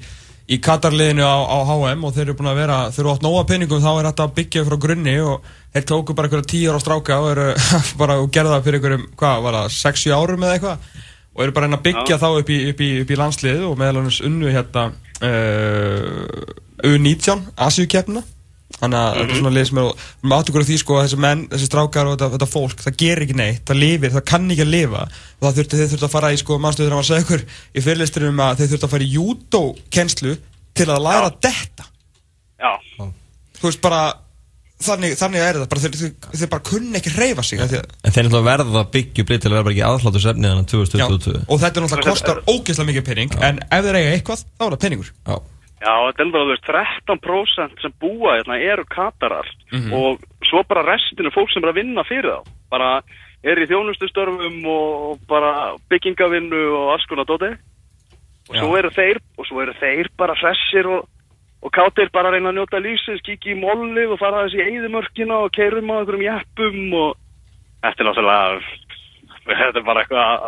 í 0.48 0.60
Katarliðinu 0.64 1.28
á, 1.28 1.38
á 1.44 1.58
HM 1.68 2.06
og 2.08 2.16
þeir 2.16 2.24
eru 2.30 2.38
búin 2.40 2.50
að 2.54 2.62
vera, 2.64 2.78
þeir 2.96 3.04
eru 3.04 3.12
átt 3.18 3.26
nóga 3.28 3.44
peningum 3.52 3.84
þá 3.84 3.90
er 4.00 4.08
þetta 4.08 4.28
að 4.30 4.36
byggja 4.40 4.64
frá 4.70 4.78
grunni 4.88 5.18
og 5.28 5.52
þeir 5.76 5.88
tóku 5.92 6.16
bara 6.16 6.32
einhverja 6.32 6.50
tíu 6.54 6.72
ára 6.72 6.80
stráka 6.86 7.20
og 7.20 7.30
eru 7.36 7.50
bara 8.02 8.16
og 8.24 8.32
gerða 8.32 8.56
það 8.56 8.64
fyrir 8.70 8.80
einhverjum, 8.80 9.06
hvað 9.20 9.44
var 9.50 9.60
það, 9.60 9.76
6-7 9.84 10.16
árum 10.22 10.48
eða 10.48 10.56
eitthvað 10.56 11.04
og 11.38 11.44
eru 11.46 11.54
bara 11.54 11.70
að 11.70 11.78
að 11.78 11.84
byggja 11.86 12.16
Já. 12.16 12.22
þá 12.24 12.30
upp 12.32 12.50
í, 12.50 12.58
upp 12.72 12.82
í, 12.82 12.90
upp 13.04 13.12
í 13.14 13.20
landslið 13.20 13.68
og 13.68 13.78
meðal 13.78 14.02
annars 14.02 14.18
unnu 14.26 14.50
hérna 14.50 14.88
uh, 15.22 16.88
U19 16.88 17.46
Asíukeppna 17.68 18.24
þannig 18.78 19.00
að 19.00 19.18
þetta 19.18 19.34
er 19.34 19.40
svona 19.40 19.54
lið 19.56 19.68
sem 19.70 19.80
er 19.80 19.88
og 19.88 20.34
okkur 20.38 20.66
á 20.66 20.68
því 20.68 20.78
sko 20.82 20.98
að 20.98 21.06
þessi 21.06 21.20
menn, 21.24 21.44
þessi 21.54 21.70
strákar 21.70 22.10
og 22.10 22.16
þetta, 22.16 22.30
þetta 22.36 22.50
fólk 22.52 22.84
það 22.84 22.98
gerir 23.02 23.26
ekki 23.26 23.38
neitt, 23.38 23.64
það 23.70 23.80
lifir, 23.82 24.14
það 24.18 24.26
kann 24.32 24.52
ekki 24.54 24.66
að 24.66 24.74
lifa. 24.74 25.04
Og 25.38 25.48
það 25.48 25.58
þurfti, 25.60 25.80
þeir 25.80 25.92
þurfti 25.94 26.08
að 26.08 26.14
fara 26.14 26.32
í 26.34 26.40
sko 26.42 26.58
mannstöður 26.62 26.90
þegar 26.90 27.00
maður 27.00 27.10
segja 27.10 27.26
ykkur 27.26 27.46
í 27.48 27.86
fyrirlisturum 27.86 28.44
að 28.44 28.60
þeir 28.60 28.72
þurfti 28.74 28.88
að 28.88 28.94
fara 28.94 29.08
í 29.08 29.14
júdó-kennslu 29.16 30.36
til 30.78 30.90
að 30.92 31.04
læra 31.08 31.32
detta. 31.48 31.88
Já, 32.58 32.72
þú 33.58 33.70
veist 33.70 33.84
bara 33.86 34.02
þannig, 34.84 35.18
þannig 35.18 35.44
er 35.44 35.60
það, 35.60 35.68
bara, 35.72 35.84
þeir, 35.84 35.98
þeir, 36.02 36.40
þeir 36.42 36.52
bara 36.54 36.66
kunni 36.70 37.00
ekki 37.00 37.14
reyfa 37.16 37.46
sig 37.46 37.62
af 37.64 37.72
því 37.72 37.82
að 37.82 37.92
En 37.98 38.16
þeir 38.16 38.28
náttúrulega 38.28 38.50
verða 38.52 38.82
að 38.84 38.90
byggja 38.96 39.24
upp 39.24 39.34
lið 39.34 39.44
til 39.44 39.50
að 39.50 39.56
vera 39.56 39.68
bara 39.68 39.76
ekki 39.76 39.86
aðhlátu 39.90 40.24
sefnið 40.24 40.54
þannig 40.54 40.68
Já, 40.68 40.72
2022 40.74 41.38
og 41.48 41.62
þetta 41.64 41.84
náttúrulega 41.84 42.16
kostar 42.16 42.42
ógeðslega 42.48 42.90
mikið 42.92 43.08
pening 43.08 43.38
en 43.50 43.62
ef 43.68 43.88
þeir 43.88 44.00
eiga 44.02 44.16
eitthvað, 44.16 44.44
þá 44.58 44.66
er 44.68 44.76
það 44.76 44.84
peningur 44.86 45.14
Já, 45.14 45.38
Já, 45.78 45.94
þetta 46.10 46.26
er 46.26 46.48
veist, 46.50 46.70
13% 46.74 47.84
sem 47.84 47.94
búa 48.02 48.34
hérna 48.40 48.58
eru 48.58 48.84
katarar 48.90 49.50
og 49.94 50.24
svo 50.50 50.64
bara 50.66 50.86
restinu 50.88 51.30
fólk 51.36 51.52
sem 51.54 51.64
er 51.64 51.70
að 51.70 51.80
vinna 51.84 52.06
fyrir 52.08 52.34
þá. 52.34 52.56
Bara 52.74 52.90
er 53.46 53.62
í 53.62 53.68
þjónustustörfum 53.70 54.58
og 54.74 55.20
bara 55.30 55.76
byggingavinnu 55.92 56.64
og 56.80 56.96
alls 56.96 57.06
konar 57.10 57.30
dóti. 57.30 57.52
Og 58.48 58.56
svo 58.56 58.72
Já. 58.74 58.80
eru 58.80 58.92
þeir, 58.96 59.22
og 59.38 59.46
svo 59.46 59.62
eru 59.62 59.76
þeir 59.78 60.10
bara 60.18 60.38
hressir 60.40 60.90
og, 60.90 61.06
og 61.66 61.74
kátir 61.74 62.12
bara 62.14 62.30
að 62.30 62.38
reyna 62.38 62.52
að 62.52 62.60
njóta 62.60 62.82
lífsins, 62.84 63.24
kíkja 63.26 63.54
í 63.56 63.60
mollið 63.62 64.14
og 64.14 64.20
fara 64.22 64.44
þessi 64.46 64.62
í 64.62 64.68
eyðimörkina 64.68 65.40
og 65.46 65.56
keirum 65.56 65.90
á 65.90 65.96
einhverjum 65.98 66.28
jeppum 66.28 66.78
og 67.02 67.16
þetta 67.86 68.04
er 68.04 68.10
náttúrulega, 68.10 68.60
þetta 69.48 69.82
er 69.82 69.88
bara 69.88 70.04
eitthvað, 70.04 70.46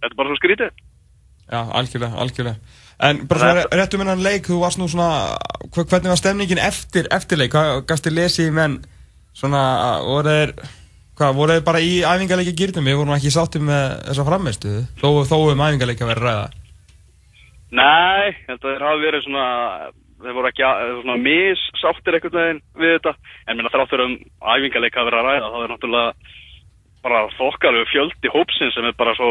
þetta 0.00 0.10
er 0.10 0.18
bara 0.18 0.32
svo 0.32 0.40
skrítið. 0.40 0.82
Já, 1.46 1.60
algjörlega, 1.78 2.18
algjörlega. 2.24 2.82
En 3.06 3.26
bara 3.28 3.40
svona 3.40 3.60
Þetta- 3.60 3.76
rétt 3.78 3.94
um 3.94 4.00
hennan 4.00 4.22
leik, 4.24 4.46
þú 4.48 4.60
varst 4.60 4.78
nú 4.80 4.88
svona 4.88 5.38
hvernig 5.70 6.08
var 6.10 6.16
stemningin 6.16 6.58
eftir, 6.58 7.06
eftir 7.12 7.38
leik? 7.38 7.52
Hvað 7.52 7.86
gafst 7.86 8.06
þér 8.06 8.16
lesi 8.16 8.48
í 8.48 8.52
menn? 8.52 8.80
Svona, 9.36 10.00
voru 10.02 10.32
þeir 10.32 10.52
hvað, 11.16 11.34
voru 11.36 11.52
þeir 11.52 11.64
bara 11.64 11.80
í 11.84 12.00
æfingarleiki 12.02 12.56
gýrnum 12.56 12.88
við 12.88 12.96
vorum 12.96 13.14
ekki 13.14 13.32
sáttið 13.34 13.66
með 13.68 13.84
þessa 14.08 14.24
frammestu 14.24 14.72
þó, 14.96 15.08
þó 15.28 15.36
um 15.52 15.58
vera 15.58 16.20
að 16.20 16.24
ræða. 16.24 16.50
Nei, 17.76 18.32
þeir 18.46 18.84
hafi 18.86 19.04
verið 19.04 19.24
svona, 19.26 19.46
þeir 20.22 20.36
voru 20.38 20.50
ekki 20.50 20.64
að, 20.66 21.12
missáttir 21.26 22.16
einhvern 22.16 22.38
veginn 22.40 22.62
við 22.80 22.96
þetta, 22.96 23.14
en 23.46 23.58
minna 23.58 23.72
þráttur 23.74 24.04
um 24.06 24.16
æfingarleika 24.54 25.02
að 25.02 25.08
vera 25.10 25.22
að 25.22 25.28
ræða, 25.30 25.50
þá 25.52 25.58
er 25.62 25.72
náttúrulega 25.72 26.12
bara 27.06 27.24
þokkalegu 27.36 27.88
fjöldi 27.90 28.30
hópsinn 28.34 28.72
sem 28.74 28.86
er 28.88 28.96
bara 28.98 29.14
svo 29.18 29.28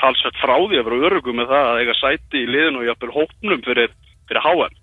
talsvett 0.00 0.36
frá 0.42 0.56
því 0.58 0.80
að 0.80 0.88
vera 0.88 1.10
örugum 1.10 1.38
með 1.40 1.52
það 1.52 1.68
að 1.70 1.78
eiga 1.82 1.94
sæti 2.00 2.42
í 2.42 2.50
liðinu 2.50 2.82
og 2.82 2.88
jafnvel 2.90 3.14
hópnum 3.14 3.62
fyrir, 3.64 3.94
fyrir 4.28 4.44
HM. 4.44 4.74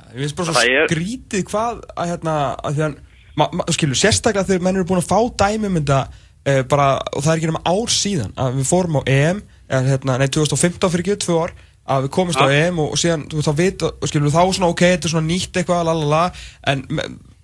Ég 0.00 0.18
finnst 0.24 0.40
bara 0.40 0.56
svo 0.56 0.64
er- 0.66 0.90
skrítið 0.90 1.46
hvað 1.50 1.80
að 1.96 2.10
hérna, 2.12 2.34
að 2.66 2.76
því 2.76 2.84
að, 2.86 2.98
ma, 3.40 3.48
ma, 3.56 3.68
skilur, 3.76 4.00
sérstaklega 4.02 4.48
þegar 4.50 4.66
menn 4.66 4.80
eru 4.80 4.88
búin 4.90 5.00
að 5.00 5.08
fá 5.08 5.20
dæmi 5.44 5.70
um 5.70 5.78
þetta 5.80 6.00
e, 6.44 6.52
bara, 6.68 6.90
og 7.14 7.24
það 7.24 7.32
er 7.32 7.40
ekki 7.40 7.50
nema 7.50 7.64
ár 7.72 7.96
síðan 7.96 8.36
að 8.36 8.60
við 8.60 8.70
fórum 8.70 9.00
á 9.00 9.02
EM, 9.16 9.42
eða, 9.70 9.82
hérna, 9.94 10.18
nei, 10.20 10.28
2015 10.36 10.92
fyrir 10.94 11.06
ekki, 11.06 11.18
tvö 11.24 11.40
ár, 11.46 11.56
að 11.90 12.06
við 12.06 12.12
komumst 12.14 12.40
á 12.40 12.46
Ja. 12.46 12.68
EM 12.68 12.78
og, 12.82 12.94
og 12.94 13.00
síðan, 13.00 13.26
þú 13.30 13.42
þá 13.44 13.50
og 13.90 14.08
skilur, 14.08 14.30
þá 14.30 14.42
svona, 14.54 14.70
ok, 14.70 14.84
þetta 14.94 15.08
er 15.08 15.14
svona 15.14 15.26
nýtt 15.30 15.60
eitthvað, 15.60 15.84
lalala, 15.88 16.22
en 16.70 16.84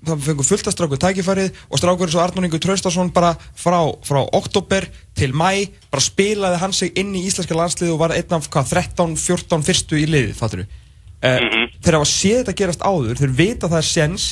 það 0.07 0.23
fengum 0.23 0.47
fullt 0.47 0.69
að 0.71 0.75
stráku 0.77 0.99
tækifærið 1.03 1.61
og 1.67 1.81
strákur 1.81 2.07
eins 2.07 2.15
og 2.15 2.23
Arnur 2.23 2.47
Ingur 2.47 2.63
Traustason 2.63 3.11
bara 3.15 3.33
frá, 3.59 3.79
frá 4.07 4.21
oktober 4.39 4.87
til 5.19 5.33
mæ, 5.35 5.67
bara 5.91 6.05
spilaði 6.05 6.61
hann 6.63 6.75
sig 6.77 6.93
inn 7.01 7.15
í 7.19 7.25
íslenska 7.27 7.57
landslið 7.59 7.95
og 7.95 8.03
var 8.05 8.15
einn 8.15 8.37
af, 8.37 8.47
hvað, 8.53 8.71
13, 8.77 9.17
14 9.19 9.67
fyrstu 9.67 9.99
í 9.99 10.07
liðið, 10.07 10.37
fattur 10.39 10.63
við? 10.63 10.83
uh, 11.27 11.65
þeir 11.83 11.99
hafa 11.99 12.11
séð 12.11 12.43
þetta 12.43 12.57
gerast 12.61 12.85
áður 12.87 13.19
þeir 13.23 13.35
vita 13.39 13.67
að 13.67 13.75
það 13.75 13.81
er 13.81 13.89
sens 13.89 14.29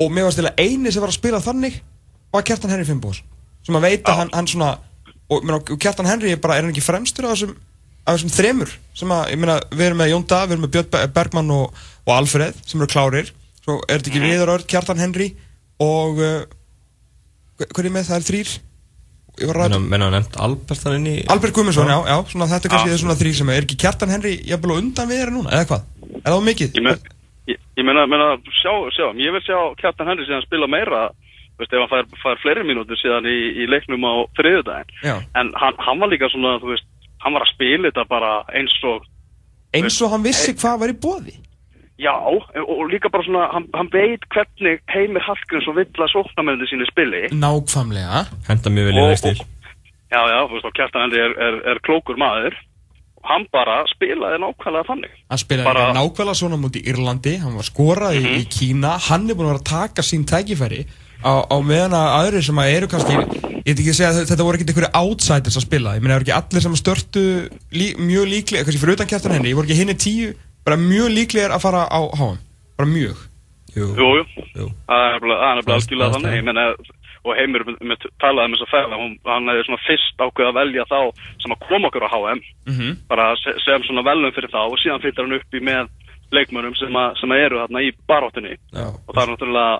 og 0.00 0.10
mér 0.10 0.26
varst 0.26 0.40
til 0.40 0.48
að 0.48 0.64
eini 0.64 0.90
sem 0.90 1.04
var 1.04 1.12
að 1.12 1.18
spila 1.20 1.42
þannig 1.44 1.78
var 2.34 2.46
Kjartan 2.48 2.72
Henry 2.74 2.88
Finnbós 2.88 3.20
sem 3.64 3.78
að 3.78 3.86
veita 3.86 4.16
hann, 4.18 4.32
hann 4.34 4.48
svona 4.50 4.72
og, 5.30 5.44
og 5.46 5.76
Kjartan 5.80 6.08
Henry 6.08 6.34
er 6.34 6.40
bara, 6.42 6.58
er 6.58 6.66
hann 6.66 6.74
ekki 6.74 6.84
fremstur 6.84 7.28
af 7.28 7.36
þessum, 7.36 7.54
af 8.04 8.18
þessum 8.18 8.34
þremur 8.34 8.74
sem 8.94 9.14
að, 9.14 9.24
ég 9.32 9.40
meina, 9.40 9.56
við 9.72 9.86
erum 9.88 10.00
með 10.02 10.12
Jón 10.12 10.26
Dag, 10.30 10.44
við 10.48 10.56
erum 10.56 10.66
með 10.66 10.74
Björn 10.76 10.90
Be- 10.92 11.06
Bergmann 11.16 11.54
og, 11.54 11.80
og 12.04 12.12
Alfred 12.14 12.60
sem 12.68 12.80
eru 12.80 12.92
klárir, 12.92 13.32
svo 13.64 13.80
er 13.88 13.98
þetta 13.98 14.12
ekki 14.12 14.22
Viður 14.22 14.54
Örd, 14.54 14.68
Kjartan 14.70 15.02
Henry 15.02 15.32
og 15.82 16.20
uh, 16.20 16.44
hver 17.58 17.72
hver 17.74 17.88
er 17.88 17.94
með, 17.96 18.06
það 18.10 18.20
er 18.20 18.28
þrýr 18.28 18.54
ég 19.40 19.50
var 19.50 19.58
að 19.58 19.72
ræða 19.72 19.80
Menna 19.82 20.08
hann 20.08 20.16
nefnt 20.18 20.38
Albert 20.46 20.84
þannig 20.84 21.00
inn 21.00 21.10
í 21.10 21.26
Albert 21.32 21.56
Guðmundsson, 21.56 21.90
já, 21.90 21.98
já, 22.12 22.16
svona 22.30 22.50
þetta 22.52 22.68
er 22.68 22.74
kannski 22.76 22.94
ja. 22.94 23.00
svona 23.02 23.18
þrýr 23.18 23.36
sem 23.40 23.50
er, 23.50 23.58
er 23.58 23.66
ekki 23.66 23.80
Kjartan 23.82 24.14
Henry 24.14 24.36
jafnvel 24.46 24.76
á 24.76 24.80
undan 24.82 25.10
við 25.10 25.24
erum 25.24 25.40
núna, 25.40 25.52
eða 25.56 25.68
hvað? 25.72 25.90
Er 26.20 26.28
það 26.28 26.46
mikið? 26.50 26.78
Ég, 26.78 26.86
men, 26.86 27.12
ég, 27.50 27.60
ég 27.80 27.88
meina, 27.88 28.06
meina 28.10 28.30
sjá, 28.60 28.72
sjá, 28.94 29.06
ég 29.18 29.34
vil 29.34 29.42
sjá 29.42 29.58
Kjartan 29.80 30.12
Henry 30.12 30.28
síðan 30.28 30.46
spila 30.46 30.70
meira, 30.70 31.02
þú 31.54 31.64
veist, 31.64 31.74
ef 31.74 31.82
hann 31.82 31.90
fær, 31.90 32.18
fær 32.22 32.42
fleiri 32.42 32.66
mínútur 32.68 32.98
síðan 33.00 33.26
í, 33.30 33.36
í 33.62 33.68
leiknum 33.70 34.06
á 34.06 34.14
þriðudaginn. 34.38 34.94
Já. 35.06 35.16
En 35.38 35.50
hann, 35.58 35.82
hann 35.86 36.02
var 36.02 36.10
líka 36.10 36.30
svona, 36.30 36.56
þú 36.62 36.72
veist, 36.72 36.86
hann 37.24 37.34
var 37.36 37.44
að 37.46 37.52
spila 37.54 37.88
þetta 37.90 38.04
bara 38.10 38.32
eins 38.54 38.76
og, 38.84 39.06
eins 39.74 39.96
og 40.04 40.12
hann 40.14 40.22
vissi 40.26 40.54
hvað 40.60 40.78
var 40.84 40.92
í 40.92 40.98
bóði 41.06 41.34
já, 41.98 42.12
og, 42.12 42.42
og 42.58 42.84
líka 42.90 43.08
bara 43.12 43.22
svona, 43.26 43.48
hann, 43.54 43.66
hann 43.74 43.88
veit 43.92 44.24
hvernig 44.34 44.80
Heimir 44.90 45.22
Hallgrins 45.22 45.68
og 45.70 45.76
vill 45.78 45.86
að 45.94 46.10
sóknarmennandi 46.14 46.66
sínu 46.72 46.86
spili. 46.90 47.20
nákvæmlega. 47.30 48.24
Henda 48.48 48.70
mjög 48.74 48.88
vel 48.90 48.96
í 48.98 49.04
og- 49.04 49.44
Já, 50.14 50.20
já, 50.30 50.38
þú 50.46 50.52
veist, 50.54 50.66
og 50.68 50.74
Kjartan 50.74 51.02
Henry 51.06 51.20
er, 51.22 51.32
er, 51.42 51.54
er 51.72 51.78
klókur 51.86 52.18
maður. 52.18 52.54
Og 53.18 53.30
hann 53.30 53.46
bara 53.54 53.80
spilaði 53.90 54.36
nákvæmlega 54.42 54.86
þannig. 54.90 55.14
hann 55.30 55.38
spilaði 55.38 55.64
Bara- 55.70 55.94
nákvæmlega 55.96 56.34
svona 56.38 56.58
múti 56.60 56.82
í 56.82 56.90
Írlandi. 56.92 57.38
Hann 57.42 57.54
var 57.56 57.66
skorað 57.70 58.18
í, 58.20 58.24
í 58.42 58.44
Kína. 58.50 58.98
Hann 59.08 59.30
er 59.30 59.34
búin 59.38 59.48
að 59.48 59.54
vera 59.54 59.62
að 59.62 59.70
taka 59.70 60.02
sín 60.02 60.26
tækifæri 60.26 60.82
á, 61.24 61.34
á 61.48 61.56
meðan 61.64 61.96
að 61.98 62.08
aðrir 62.20 62.44
sem 62.46 62.60
að 62.62 62.72
eru 62.76 62.88
kannski 62.92 63.14
ég 63.16 63.72
veit 63.72 63.78
ekki 63.80 63.92
að 63.92 63.98
segja 63.98 64.10
að 64.12 64.18
þetta 64.30 64.46
voru 64.46 64.58
ekki 64.60 64.66
einhverju 64.70 64.90
outsiders 65.00 65.56
að 65.58 65.64
spila, 65.66 65.94
ég 65.96 66.04
meina 66.04 66.14
það 66.14 66.20
voru 66.20 66.26
ekki 66.28 66.38
allir 66.38 66.64
sem 66.66 66.76
störtu 66.80 67.22
lí, 67.72 67.86
mjög 67.98 68.26
líklega, 68.32 68.64
kannski 68.66 68.82
fyrir 68.82 68.98
utan 68.98 69.08
kjartan 69.12 69.36
henni 69.38 69.52
ég 69.54 69.58
voru 69.58 69.68
ekki 69.70 69.78
hinni 69.80 69.96
tíu, 70.04 70.34
bara 70.66 70.76
mjög 70.80 71.08
líklegir 71.16 71.54
að 71.56 71.64
fara 71.64 71.86
á 71.88 72.00
háum, 72.18 72.36
bara 72.76 72.88
mjög. 72.90 73.22
Jú, 73.74 73.88
Jú, 73.98 74.10
jú. 74.54 74.68
Það 74.86 75.04
er 75.08 75.24
er 75.24 75.72
algjörlega 75.74 76.12
þannig, 76.14 76.36
ég 76.38 76.44
meina, 76.46 76.66
og 77.24 77.38
Heimir 77.38 77.64
með, 77.66 77.78
með, 77.88 78.04
talaði 78.22 78.52
um 78.52 78.54
þess 78.60 78.74
að 78.76 78.92
hún, 79.00 79.14
hann 79.26 79.48
hefði 79.50 79.64
svona 79.66 79.82
fyrst 79.86 80.20
ákveð 80.20 80.50
að 80.50 80.58
velja 80.60 80.84
þá 80.90 80.98
sem 81.42 81.54
að 81.56 81.62
koma 81.64 81.88
okkur 81.88 82.04
á 82.04 82.10
HM, 82.12 82.42
mm 82.68 82.92
bara 83.08 83.30
se- 83.40 83.56
sem 83.64 83.86
svona 83.88 84.04
velum 84.04 84.34
fyrir 84.36 84.52
þá 84.52 84.60
og 84.68 84.76
síðan 84.82 85.00
flyttar 85.02 85.24
hann 85.26 85.38
upp 85.38 85.56
í 85.56 85.62
með 85.64 85.88
leikmönnum 86.34 86.76
sem, 86.76 86.92
að, 87.00 87.16
sem 87.20 87.32
að 87.34 87.42
eru 87.46 87.60
þarna 87.62 87.82
í 87.84 87.90
baróttunni 88.10 88.54
Já. 88.74 88.86
og 88.92 89.10
það 89.14 89.22
er 89.24 89.32
náttúrulega, 89.32 89.74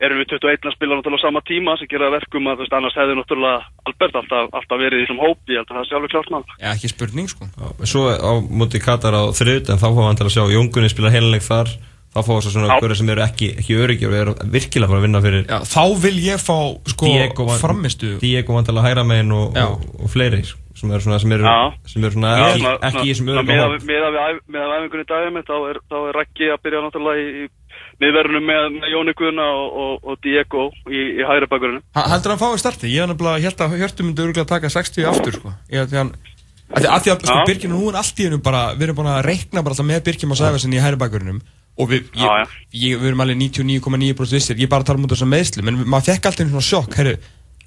erum 0.00 0.20
við 0.22 0.28
21 0.36 0.68
að 0.70 0.74
spila 0.76 0.96
náttúrulega 0.98 1.20
á 1.22 1.26
sama 1.26 1.40
tíma 1.48 1.74
sem 1.80 1.88
gera 1.90 2.06
að 2.08 2.14
verkum 2.18 2.46
að 2.50 2.56
þú 2.60 2.64
veist, 2.64 2.76
annars 2.78 2.96
hefði 2.98 3.16
náttúrulega 3.18 3.58
Albert 3.90 4.18
alltaf, 4.20 4.48
alltaf 4.60 4.78
verið 4.82 5.00
í 5.00 5.04
þessum 5.06 5.22
hópi, 5.24 5.52
ég 5.56 5.60
held 5.62 5.70
að 5.72 5.78
það 5.80 5.86
sé 5.90 5.96
alveg 5.98 6.12
klart 6.14 6.30
mann. 6.34 6.46
Já, 6.62 6.68
ekki 6.76 6.92
spurning 6.94 7.28
sko. 7.32 7.48
Já, 7.58 7.68
Svo 7.92 8.02
á 8.14 8.32
móti 8.62 8.78
Katar 8.84 9.14
á 9.18 9.22
þriðut 9.34 9.72
en 9.74 9.80
þá 9.82 9.88
fá 9.90 10.02
hann 10.06 10.18
til 10.20 10.28
að 10.28 10.34
sjá 10.36 10.44
Jóngunni 10.54 10.90
spila 10.92 11.10
heilanleik 11.14 11.46
þar. 11.48 11.72
Þá 12.08 12.22
fá 12.24 12.30
þess 12.38 12.48
að 12.48 12.54
svona 12.54 12.76
hverju 12.80 12.96
sem 12.96 13.10
eru 13.12 13.20
ekki, 13.20 13.48
ekki 13.60 13.74
öryggi 13.84 14.06
og 14.08 14.14
eru 14.16 14.32
virkilega 14.48 14.86
að 14.88 14.92
fara 14.94 14.98
að 14.98 15.04
vinna 15.04 15.20
fyrir 15.20 15.42
Já, 15.44 15.58
þá 15.68 15.82
vil 16.06 16.14
ég 16.24 16.40
fá 16.40 16.56
sko 16.88 17.10
van- 17.44 17.58
framistu 17.60 18.14
Diego 18.22 18.56
vantilega 18.56 18.86
hægra 18.88 19.04
megin 19.04 19.34
og, 19.36 19.52
og, 19.60 19.84
og 20.00 20.08
fleiri 20.14 20.40
sem 20.78 20.88
eru 20.94 21.04
svona, 21.04 21.18
sem 21.20 21.32
eru, 21.36 21.44
sem 21.90 22.04
eru 22.06 22.14
svona 22.16 22.32
ekki, 22.48 22.64
ekki 22.88 23.02
í 23.04 23.12
þessum 23.12 23.28
miðað 23.28 23.44
hóp. 23.44 23.76
við- 23.76 23.86
við 23.92 24.40
við 24.56 24.72
æfingunni 24.72 25.06
dagum 25.12 25.38
þá 25.44 25.54
er, 25.68 25.80
þá 25.90 25.96
er 26.08 26.16
Raggi 26.16 26.48
að 26.54 26.60
byrja 26.64 26.82
náttúrulega 26.86 27.20
í, 27.20 27.44
í 27.44 27.46
miðverðunum 28.02 28.44
með, 28.46 28.66
með 28.78 28.92
Jóni 28.94 29.14
Guðna 29.18 29.46
og, 29.58 29.76
og, 29.82 30.08
og 30.12 30.18
Diego 30.22 30.66
í, 30.86 31.00
í 31.18 31.26
hægri 31.26 31.48
bakurinn. 31.50 31.80
Ha- 31.98 32.06
Heldur 32.14 32.34
hann 32.34 32.40
fáið 32.42 32.60
starti? 32.62 32.90
Ég 32.94 33.08
nefnilega 33.10 33.44
held 33.48 33.62
að 33.66 33.76
Hjörtur 33.80 34.06
myndi 34.08 34.22
örgulega 34.26 34.48
taka 34.52 34.70
60 34.70 35.08
aftur 35.10 35.38
sko. 35.40 35.54
Ég, 35.74 35.88
því 35.90 35.98
hann, 36.02 36.12
að 36.70 36.84
því 36.84 36.90
að, 36.94 37.00
því 37.08 37.12
að 37.14 37.24
sko. 37.32 37.38
Birkjum 37.50 37.74
nú 37.74 37.82
er 37.90 37.98
allt 38.02 38.20
í 38.22 38.28
hennu 38.28 38.40
bara, 38.44 38.62
við 38.78 38.86
erum 38.88 39.00
búin 39.00 39.10
að 39.14 39.22
reikna 39.26 39.64
bara 39.66 39.74
alltaf 39.74 39.88
með 39.90 40.04
Birkjum 40.10 40.34
og 40.36 40.40
Sæfasin 40.42 40.76
í 40.78 40.82
hæri 40.84 41.00
bakurinnum 41.00 41.40
og 41.78 41.86
við, 41.92 42.08
ég, 42.18 42.22
Já, 42.26 42.42
já. 42.42 42.46
ég, 42.74 42.98
við 42.98 43.10
erum 43.12 43.20
alveg 43.22 43.36
99,9% 43.38 44.34
vissir, 44.34 44.58
ég 44.58 44.70
bara 44.70 44.82
tala 44.86 44.98
um 44.98 45.04
þetta 45.06 45.18
sem 45.20 45.28
meðslu, 45.30 45.62
menn 45.62 45.76
maður 45.86 46.08
fekk 46.08 46.26
alltaf 46.26 46.42
einu 46.42 46.50
svona 46.56 46.66
sjokk, 46.66 46.96
herru, 46.98 47.12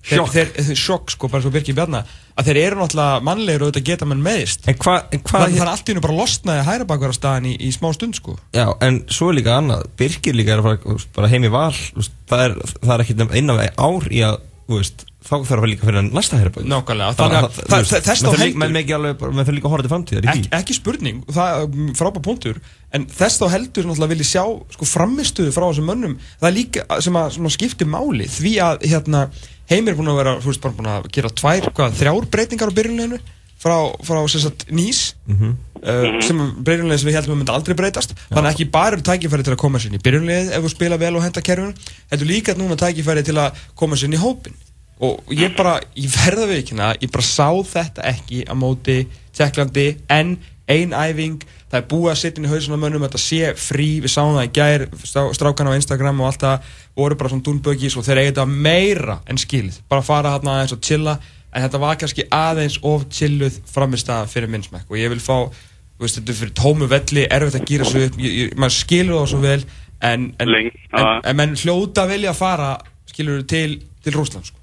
Sjokk? 0.01 0.33
sjokk 0.81 1.11
sko, 1.13 1.29
bara 1.29 1.43
svo 1.43 1.51
Birkjum 1.53 1.75
Bjarna, 1.77 1.99
að 2.39 2.47
þeir 2.49 2.59
eru 2.63 2.79
náttúrulega 2.81 3.21
mannlegir 3.27 3.65
og 3.67 3.69
þetta 3.71 3.83
geta 3.91 4.07
mann 4.09 4.23
meðist. 4.25 4.65
En 4.71 4.79
hvað, 4.81 5.11
hvað 5.21 5.45
Þannig 5.45 5.59
þannig 5.61 5.73
allt 5.75 5.83
í 5.85 5.93
hennu 5.93 6.03
bara 6.07 6.17
losnaði 6.17 6.65
hæri 6.71 6.87
bakurarstaðan 6.89 7.49
í, 7.51 7.53
í 7.61 7.69
smá 7.75 7.91
stund 7.93 8.17
sko. 8.17 8.37
Já, 8.57 8.65
en 8.81 9.03
svo 9.13 9.29
er 9.29 9.37
líka 9.41 9.59
annað 9.59 9.85
Birgir 10.01 10.33
líka 10.39 10.55
er 10.57 10.63
að 10.65 10.87
veist, 10.89 11.11
bara 11.13 11.29
heim 11.29 11.45
í 11.45 11.53
val 11.53 11.69
það 11.75 12.45
er, 12.47 12.57
það 12.81 12.95
er 12.97 13.05
ekki 13.05 13.19
einn 13.29 13.53
af 13.53 13.63
ár 13.77 14.09
í 14.09 14.25
að 14.25 14.41
þú 14.71 14.77
veist, 14.79 15.05
þá 15.21 15.33
þarf 15.45 15.61
að 15.65 15.69
líka 15.69 15.85
fyrir 15.85 16.05
næsta 16.15 16.37
herrbæk 16.39 16.65
Nákvæmlega, 16.71 17.15
þannig 17.19 17.37
að 17.37 17.55
það- 17.57 17.87
það- 17.91 18.03
þess 18.07 18.23
þá 18.23 18.29
heldur- 18.39 18.59
menn 18.61 18.77
ekki 18.81 18.93
alveg, 18.95 19.17
bara- 19.19 19.31
menn 19.35 19.45
þarf 19.45 19.57
líka 19.57 19.67
að 19.67 19.73
horfa 19.75 19.85
til 19.85 19.91
framtíðar 19.91 20.29
Ek, 20.31 20.47
ekki 20.61 20.77
spurning, 20.77 21.19
það 21.27 21.61
er 21.61 21.93
frábæð 21.99 22.23
punktur 22.25 22.59
en 22.95 23.05
þess 23.05 23.41
þá 23.41 23.45
heldur 23.53 23.85
náttúrulega 23.89 24.13
vilja 24.15 24.29
sjá 24.31 24.43
sko, 24.73 24.87
framistuðu 24.89 25.53
frá 25.53 25.67
þessum 25.69 25.89
mönnum 25.91 26.15
það 26.41 26.47
er 26.49 26.55
líka 26.57 27.01
sem 27.05 27.13
að, 27.21 27.37
að 27.51 27.55
skipti 27.57 27.85
máli 27.85 28.25
því 28.31 28.53
að 28.65 28.87
hérna, 28.95 29.25
heimir 29.71 29.93
er 29.93 29.99
búin 29.99 30.11
að 30.11 30.19
vera 30.21 30.37
þú 30.39 30.51
veist, 30.51 30.63
bara 30.63 30.77
búin 30.77 30.89
að 30.91 31.11
gera 31.15 31.31
tvær, 31.41 31.69
hvað, 31.77 31.99
þrjár 31.99 32.27
breytingar 32.35 32.71
á 32.71 32.77
byrjunleginu 32.79 33.21
frá, 33.61 33.75
frá 34.05 34.19
sem 34.31 34.43
sagt, 34.43 34.65
nýs 34.73 35.01
uh, 35.27 35.53
sem 36.25 36.41
byrjunlegin 36.65 37.03
sem 37.03 37.11
við 37.11 37.19
heldum 37.19 37.35
að 37.35 37.41
myndi 37.41 37.55
aldrei 37.55 37.77
breytast. 37.77 38.15
Þannig 38.29 38.49
að 38.49 38.51
ekki 38.55 38.69
bara 38.73 38.97
eru 38.97 39.05
tækifæri 39.07 39.47
til 39.47 39.55
að 39.55 39.61
koma 39.63 39.81
sér 39.81 39.91
inn 39.91 39.99
í 39.99 40.03
byrjunlegið 40.05 40.51
ef 40.57 40.65
þú 40.65 40.73
spila 40.75 40.99
vel 41.01 41.13
og 41.15 41.25
henda 41.25 41.45
kerfinu 41.45 41.93
heldur 42.11 42.31
líka 42.31 42.57
núna 42.57 42.77
tækifæri 42.79 43.25
til 43.27 43.37
að 43.39 43.63
koma 43.77 43.99
sér 43.99 44.11
inn 44.11 44.19
í 44.19 44.21
hópin 44.21 44.57
og 45.01 45.33
ég 45.33 45.55
bara, 45.57 45.79
ég 45.97 46.13
verða 46.13 46.47
við 46.49 46.61
ekki 46.61 46.77
ég 46.77 47.11
bara 47.13 47.25
sá 47.25 47.49
þetta 47.49 48.05
ekki 48.11 48.43
á 48.45 48.53
móti 48.53 48.99
Tjekklandi, 49.31 49.85
en 50.11 50.35
ein 50.71 50.95
æfing, 50.95 51.43
það 51.71 51.77
er 51.81 51.87
búið 51.91 52.11
að 52.11 52.19
setja 52.21 52.41
inn 52.41 52.47
í 52.47 52.51
hausun 52.51 52.75
á 52.75 52.83
mönnum, 52.83 53.03
þetta 53.05 53.21
sé 53.21 53.51
frí, 53.59 53.89
við 54.03 54.13
sáum 54.13 54.37
það 54.37 54.47
í 54.47 54.53
gær 54.57 54.85
strá- 55.03 55.33
strákana 55.37 55.75
á 55.75 55.77
Instagram 55.79 56.21
og 56.23 56.29
allt 56.31 56.45
það 56.45 56.71
voru 57.01 57.17
bara 57.19 57.31
svona 57.33 57.45
dúnbögis 57.47 57.97
og 57.99 58.07
þeir 58.07 58.21
eiga 58.21 58.31
þetta 58.33 58.47
meira 58.69 59.19
en 59.27 59.39
skilið, 59.41 59.81
bara 59.91 60.05
fara 60.05 60.35
hérna 60.35 60.57
aðeins 60.57 60.75
og 60.75 60.81
chilla, 60.87 61.17
en 61.51 61.65
þetta 61.65 61.81
var 61.83 61.99
kannski 61.99 62.27
aðeins 62.31 62.79
of 62.87 63.05
chilluð 63.11 63.59
framist 63.67 64.09
að 64.11 64.29
fyrir 64.31 64.51
minnsmekk. 64.51 64.87
Og 64.87 64.99
ég 64.99 65.11
vil 65.11 65.19
fá, 65.19 65.35
veist, 65.99 66.15
þetta 66.19 66.31
er 66.31 66.39
fyrir 66.39 66.53
tómu 66.55 66.87
velli, 66.91 67.25
erfitt 67.27 67.59
að 67.59 67.67
gýra 67.67 67.89
svo 67.89 68.05
upp 68.07 68.15
maður 68.55 68.77
skilur 68.77 69.17
það 69.19 69.27
svo 69.33 69.41
vel 69.43 69.59
en, 70.01 70.29
en, 70.39 70.55
en, 70.95 71.11
en 71.27 71.37
menn 71.37 71.57
hljóta 71.59 72.07
vilja 72.09 72.33
fara 72.37 72.71
skilur 73.11 73.43
til, 73.51 73.81
til 74.01 74.15
Rúsland 74.15 74.47
sko. 74.47 74.60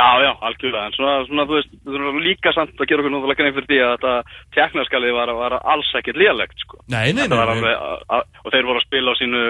Já, 0.00 0.08
já, 0.24 0.30
algjörlega, 0.48 0.86
en 0.88 0.94
svona, 0.96 1.14
svona 1.28 1.44
þú 1.48 1.56
veist, 1.58 1.72
þú 1.84 1.98
veist 2.00 2.24
líka 2.24 2.52
samt 2.56 2.78
að 2.80 2.88
gera 2.88 3.02
okkur 3.02 3.12
náttúrulega 3.12 3.40
grein 3.40 3.54
fyrir 3.56 3.68
því 3.68 3.78
að 3.84 3.90
þetta 3.94 4.12
teknaskalið 4.56 5.12
var, 5.16 5.32
var 5.36 5.56
alls 5.72 5.90
ekkert 6.00 6.20
lélegt, 6.20 6.56
sko. 6.64 6.78
Nei, 6.88 7.10
nei, 7.12 7.26
Þetta 7.26 7.36
nei, 7.36 7.56
alveg, 7.56 7.74
a- 7.74 8.16
a- 8.16 8.24
og 8.44 8.54
þeir 8.54 8.68
voru 8.70 8.80
að 8.80 8.86
spila 8.86 9.12
á 9.12 9.20
sínu 9.20 9.42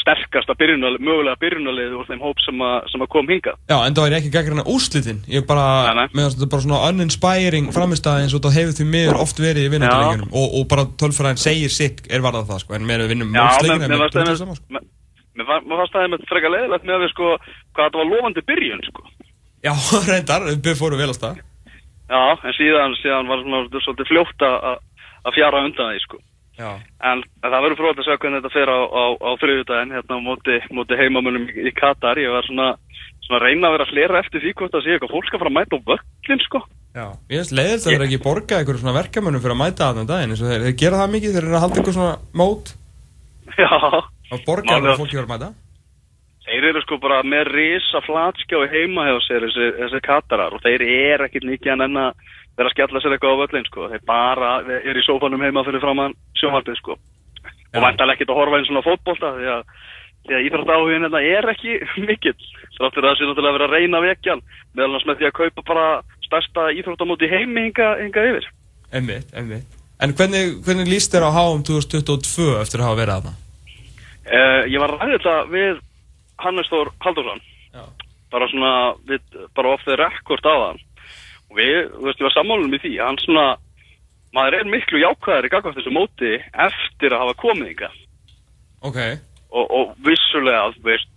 sterkasta 0.00 0.56
byrjunalið, 0.62 1.04
mögulega 1.04 1.40
byrjunalið 1.44 1.96
úr 2.00 2.08
þeim 2.08 2.24
hóp 2.24 2.40
sem, 2.46 2.64
að, 2.70 2.76
sem 2.92 3.04
að 3.04 3.10
kom 3.14 3.28
hingað. 3.28 3.58
Já, 3.68 3.76
en 3.84 3.98
það 3.98 4.06
var 4.06 4.16
ekki 4.18 4.32
gaggrina 4.38 4.64
úrslitin. 4.74 5.20
Ég 5.28 5.42
er 5.44 5.48
bara, 5.50 5.68
meðan 6.16 6.32
þetta 6.32 6.46
er 6.48 6.52
bara 6.56 6.66
svona 6.66 6.82
uninspiring 6.88 7.70
framistæði 7.76 8.24
eins 8.24 8.36
og 8.38 8.44
það 8.48 8.58
hefur 8.62 8.76
því 8.80 8.88
miður 8.96 9.20
oft 9.26 9.42
verið 9.44 9.68
í 9.68 9.72
vinnandaleginum 9.76 10.32
og, 10.32 10.46
og 10.56 10.68
bara 10.72 10.88
tölfræðin 11.02 11.42
segir 11.44 11.74
sitt 11.74 12.06
er 12.08 12.24
varðað 12.24 12.48
það 12.54 12.64
sko, 12.64 12.78
en 12.78 12.88
meðan 12.88 13.04
við 13.04 13.12
vinnum 13.14 13.36
Já, 13.36 13.44
most 13.44 13.68
mér 13.68 13.84
mér 13.84 14.02
fannst 14.08 14.16
það 14.16 16.02
mér 16.02 16.08
mér 16.08 16.12
með 16.16 16.28
frekar 16.32 16.50
leiðilegt 16.54 16.86
með 16.88 16.96
að 16.96 17.02
við 17.04 17.10
sko, 17.12 17.32
hvað 17.76 17.84
þetta 17.84 18.00
var 18.00 18.08
lofandi 18.10 18.42
byrjun, 18.48 18.82
sko. 18.88 19.02
Já, 19.64 19.72
reyndar, 20.10 20.50
við 20.54 20.78
fórum 20.78 21.00
vel 21.00 21.10
að 21.10 21.18
stað 21.18 21.44
Já, 22.08 22.22
en 22.40 22.54
síðan, 22.56 22.94
síðan 23.02 23.28
var 23.28 23.42
svona 23.42 23.82
svolítið 23.84 24.08
fljótt 24.08 24.44
að 24.46 24.78
að 25.26 25.36
fjara 25.36 25.62
undan 25.66 25.92
því, 25.92 26.02
sko. 26.04 26.20
Já. 26.58 26.70
En, 27.06 27.22
það 27.44 27.60
verður 27.64 27.78
fróðilegt 27.78 28.00
að 28.02 28.08
segja 28.08 28.20
hvernig 28.22 28.40
þetta 28.40 28.54
fer 28.54 28.72
á, 28.72 28.78
á, 28.82 29.04
á 29.14 29.30
þriðjudaginn 29.42 29.94
hérna 29.94 30.18
á 30.18 30.26
móti, 30.26 30.56
móti 30.74 30.98
heimamönum 30.98 31.46
í, 31.52 31.70
Katar. 31.76 32.18
Ég 32.18 32.34
var 32.34 32.48
svona, 32.48 32.72
svona 33.26 33.38
að 33.38 33.44
reyna 33.46 33.68
að 33.68 33.76
vera 33.76 33.86
að 33.86 33.94
hlera 33.94 34.22
eftir 34.24 34.42
því 34.42 34.54
hvort 34.58 34.74
það 34.74 34.84
sé 34.84 34.96
eitthvað 34.96 35.14
fólk 35.14 35.30
að 35.30 35.44
fara 35.44 35.52
að 35.52 35.58
mæta 35.58 35.78
á 35.78 35.86
völlin 35.92 36.44
sko. 36.46 36.62
Já. 36.98 37.06
Ég 37.30 37.44
veist 37.44 37.54
leiðilegt 37.54 37.86
að 37.86 37.94
þeir 37.94 38.06
ekki 38.08 38.20
borga 38.24 38.58
einhverjum 38.58 38.82
svona 38.82 38.98
verkamönnum 38.98 39.44
fyrir 39.44 39.54
að 39.54 39.62
mæta 39.62 39.86
að 39.86 40.00
þann 40.00 40.10
daginn 40.10 40.34
eins 40.34 40.42
og 40.42 40.50
þeir, 40.50 40.66
þeir 40.66 40.76
gera 40.82 41.00
það 41.02 41.14
mikið, 41.14 41.36
þeir 41.36 41.46
eru 41.46 41.58
að 41.58 41.64
halda 41.64 41.78
einhver 41.78 41.98
svona 41.98 42.14
mót 42.40 42.74
Já, 43.62 43.70
og 44.34 44.46
borga 44.48 44.80
þeir 46.48 46.70
eru 46.70 46.82
sko 46.84 46.98
bara 47.02 47.20
með 47.26 47.52
risa 47.52 48.00
flatskjá 48.06 48.64
heima 48.72 49.06
hjá 49.08 49.18
sér 49.26 49.46
þessi, 49.46 49.68
þessi 49.82 50.00
Katarar 50.06 50.56
og 50.56 50.64
þeir 50.64 50.84
eru 50.86 51.28
ekkit 51.28 51.46
mikið 51.48 51.84
en 51.84 52.00
að 52.00 52.26
vera 52.58 52.70
að 52.70 52.74
skella 52.74 53.02
sér 53.02 53.14
eitthvað 53.14 53.36
á 53.36 53.40
völlin 53.42 53.68
sko. 53.68 53.86
Þeir 53.92 54.04
bara 54.08 54.50
eru 54.80 54.98
í 54.98 55.06
sófanum 55.06 55.44
heima 55.44 55.64
fyrir 55.66 55.82
framann 55.84 56.16
sjónvarpið 56.40 56.80
sko. 56.80 56.98
Já. 57.38 57.78
Og 57.78 57.84
vantar 57.84 58.14
ekkit 58.14 58.32
að 58.32 58.40
horfa 58.40 58.58
einn 58.58 58.66
svona 58.66 58.84
fótbolta 58.86 59.32
því 59.36 59.50
að, 59.54 59.72
því 60.26 60.36
að 60.38 60.46
íþróttaáhugin 60.48 61.06
hérna 61.06 61.24
er 61.36 61.50
ekki 61.52 61.78
mikill. 62.08 62.36
Þráttur 62.78 63.04
að 63.04 63.10
það 63.10 63.18
sé 63.18 63.28
náttúrulega 63.28 63.52
að 63.52 63.58
vera 63.58 63.68
að 63.68 63.74
reyna 63.76 64.04
vekjan 64.04 64.44
meðal 64.72 64.88
annars 64.90 65.08
með 65.08 65.20
því 65.20 65.28
að 65.28 65.36
kaupa 65.40 65.66
bara 65.72 65.88
stærsta 66.26 66.70
íþróttamóti 66.80 67.28
í 67.28 67.32
heimi 67.34 67.68
hinga, 67.68 67.90
hinga 68.02 68.24
yfir. 68.32 68.48
Einmitt, 68.88 69.34
einmitt. 69.36 69.76
En 69.98 70.14
hvernig, 70.14 70.58
hvernig 70.64 70.88
líst 70.88 71.12
þér 71.12 71.26
á 71.26 71.30
HM 71.34 71.62
2022 71.66 72.48
eftir 72.62 72.82
að 72.82 72.88
hafa 72.88 72.98
verið 73.00 73.14
aðna? 73.18 73.36
Uh, 74.28 74.62
ég 74.68 74.82
var 74.82 74.94
að 74.94 75.14
þetta 75.16 75.34
við 75.50 75.78
Hannes 76.38 76.70
Þór 76.72 76.90
Haldursson 77.04 77.40
Já. 77.74 77.84
bara 78.32 78.48
svona, 78.52 78.72
við, 79.08 79.20
bara 79.56 79.72
off 79.74 79.84
the 79.88 79.96
record 80.00 80.44
á 80.46 80.54
það 80.54 80.82
og 81.48 81.56
við, 81.56 81.78
þú 81.94 82.04
veist, 82.08 82.20
ég 82.20 82.28
var 82.28 82.36
sammálum 82.36 82.74
í 82.76 82.80
því 82.82 82.94
hann 83.00 83.20
svona, 83.24 83.46
maður 84.36 84.58
er 84.60 84.72
miklu 84.72 85.00
jákvæðari 85.02 85.52
gagvart 85.52 85.78
þessu 85.78 85.94
móti 85.96 86.34
eftir 86.52 87.14
að 87.14 87.22
hafa 87.24 87.38
komið 87.44 87.70
yngar 87.74 87.94
Ok. 88.84 88.98
og, 89.50 89.64
og 89.64 89.94
vissulega, 90.06 90.68
þú 90.76 90.84
veist 90.90 91.14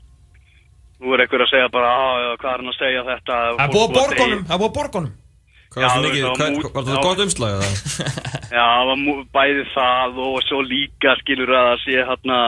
nú 1.01 1.15
er 1.15 1.23
einhver 1.23 1.41
að 1.43 1.49
segja 1.49 1.71
bara, 1.73 1.89
"Á, 1.89 2.37
hvað 2.37 2.53
er 2.53 2.61
hann 2.61 2.71
að 2.71 2.77
segja 2.77 3.03
þetta 3.09 3.35
Það 3.57 3.75
búið 3.75 3.93
borgunum, 3.97 4.43
það 4.45 4.61
búið 4.61 4.73
borgunum. 4.77 5.13
Hvað 5.71 5.83
var 6.75 6.85
það 6.91 7.05
gott 7.05 7.21
umslag 7.23 7.53
eða? 7.55 7.69
Já, 8.51 8.67
bæði 9.31 9.63
það 9.71 10.17
og 10.19 10.41
svo 10.43 10.59
líka 10.67 11.15
skilur 11.21 11.53
að 11.55 11.67
það 11.69 11.83
sé 11.85 12.03
hérna 12.09 12.39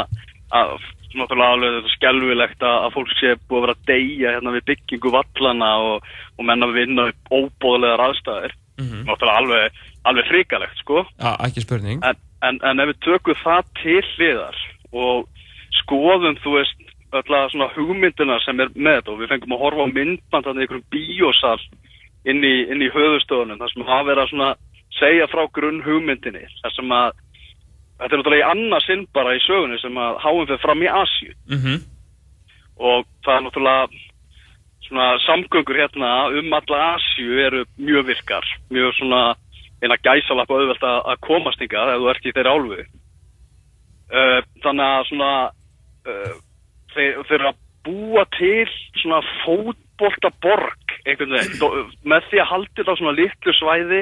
að 0.52 0.74
náttúrulega 1.20 1.56
alveg 1.58 1.94
skelvilegt 1.98 2.66
að, 2.66 2.78
að 2.88 2.94
fólk 2.98 3.16
sé 3.20 3.36
búið 3.48 3.58
að 3.60 3.64
vera 3.66 3.78
að 3.78 3.88
deyja 3.92 4.34
hérna 4.36 4.56
við 4.58 4.68
byggingu 4.72 5.14
vallana 5.14 5.72
og, 5.92 6.12
og 6.38 6.48
menna 6.50 6.70
við 6.72 6.80
vinna 6.82 7.08
upp 7.12 7.34
óbóðlegar 7.40 8.06
aðstæður 8.08 8.60
Mhm. 8.78 9.06
náttúrulega 9.06 9.38
alveg, 9.38 9.72
alveg 10.04 10.26
frikalegt 10.28 10.78
sko 10.82 11.06
spurning. 11.62 12.00
en, 12.04 12.16
en, 12.42 12.60
en 12.64 12.80
ef 12.80 12.90
við 12.90 13.00
tökum 13.06 13.38
það 13.44 13.64
til 13.82 14.02
hliðar 14.16 14.58
og 14.94 15.28
skoðum 15.84 16.38
þú 16.42 16.56
veist 16.58 16.80
öll 17.14 17.50
svona 17.54 17.70
hugmyndina 17.76 18.40
sem 18.42 18.60
er 18.60 18.72
með 18.74 18.98
þetta 19.02 19.12
og 19.14 19.20
við 19.22 19.30
fengum 19.30 19.54
að 19.54 19.64
horfa 19.64 19.86
á 19.86 19.94
myndband 19.94 20.46
þannig 20.48 20.66
einhverjum 20.66 20.90
bíósal 20.90 21.62
inn 22.26 22.42
í, 22.42 22.56
í 22.82 22.90
höfustöðunum 22.90 23.62
þar 23.62 23.74
sem 23.74 23.86
að 23.86 24.32
svona 24.32 24.50
segja 24.98 25.28
frá 25.30 25.44
grunn 25.54 25.84
hugmyndinni 25.86 26.48
þar 26.64 26.74
sem 26.74 26.98
að 26.98 27.12
þetta 28.04 28.14
er 28.14 28.22
náttúrulega 28.22 28.44
í 28.44 28.50
annað 28.52 28.86
sinn 28.86 29.06
bara 29.16 29.36
í 29.36 29.42
sögunni 29.48 29.80
sem 29.82 29.96
að 29.98 30.18
háum 30.24 30.48
fyrir 30.48 30.62
fram 30.64 30.84
í 30.84 30.90
Asju 30.92 31.32
Mhm. 31.56 31.76
og 32.80 33.06
það 33.26 33.36
er 33.38 33.46
náttúrulega 33.48 33.88
svona 34.88 35.08
samgöngur 35.26 35.80
hérna 35.80 36.12
um 36.40 36.54
alla 36.54 36.82
Asju 36.96 37.40
eru 37.46 37.66
mjög 37.80 38.06
virkar 38.12 38.46
mjög 38.70 38.94
svona 39.00 39.36
eina 39.84 39.98
gæsalappa 40.00 40.54
auðvelt 40.56 40.84
að 40.84 41.20
komast 41.22 41.60
hingað 41.60 41.94
ef 41.96 42.00
þú 42.00 42.10
ert 42.12 42.26
í 42.26 42.32
þeirra 42.36 42.54
álfu. 42.56 42.84
Uh, 44.14 44.40
þannig 44.64 44.86
að 44.86 45.08
svona 45.10 45.32
uh, 46.08 46.34
þeir, 46.94 47.16
þeir 47.28 47.46
að 47.50 47.56
búa 47.84 48.24
til 48.38 48.68
svona 49.02 49.20
fótbolta 49.44 50.30
borg 50.44 50.94
einhvern 51.04 51.34
veginn. 51.36 51.90
Með 52.08 52.28
því 52.30 52.40
að 52.44 52.52
haldi 52.52 52.76
þetta 52.78 52.94
á 52.96 53.00
svona 53.00 53.16
litlu 53.18 53.56
svæði 53.58 54.02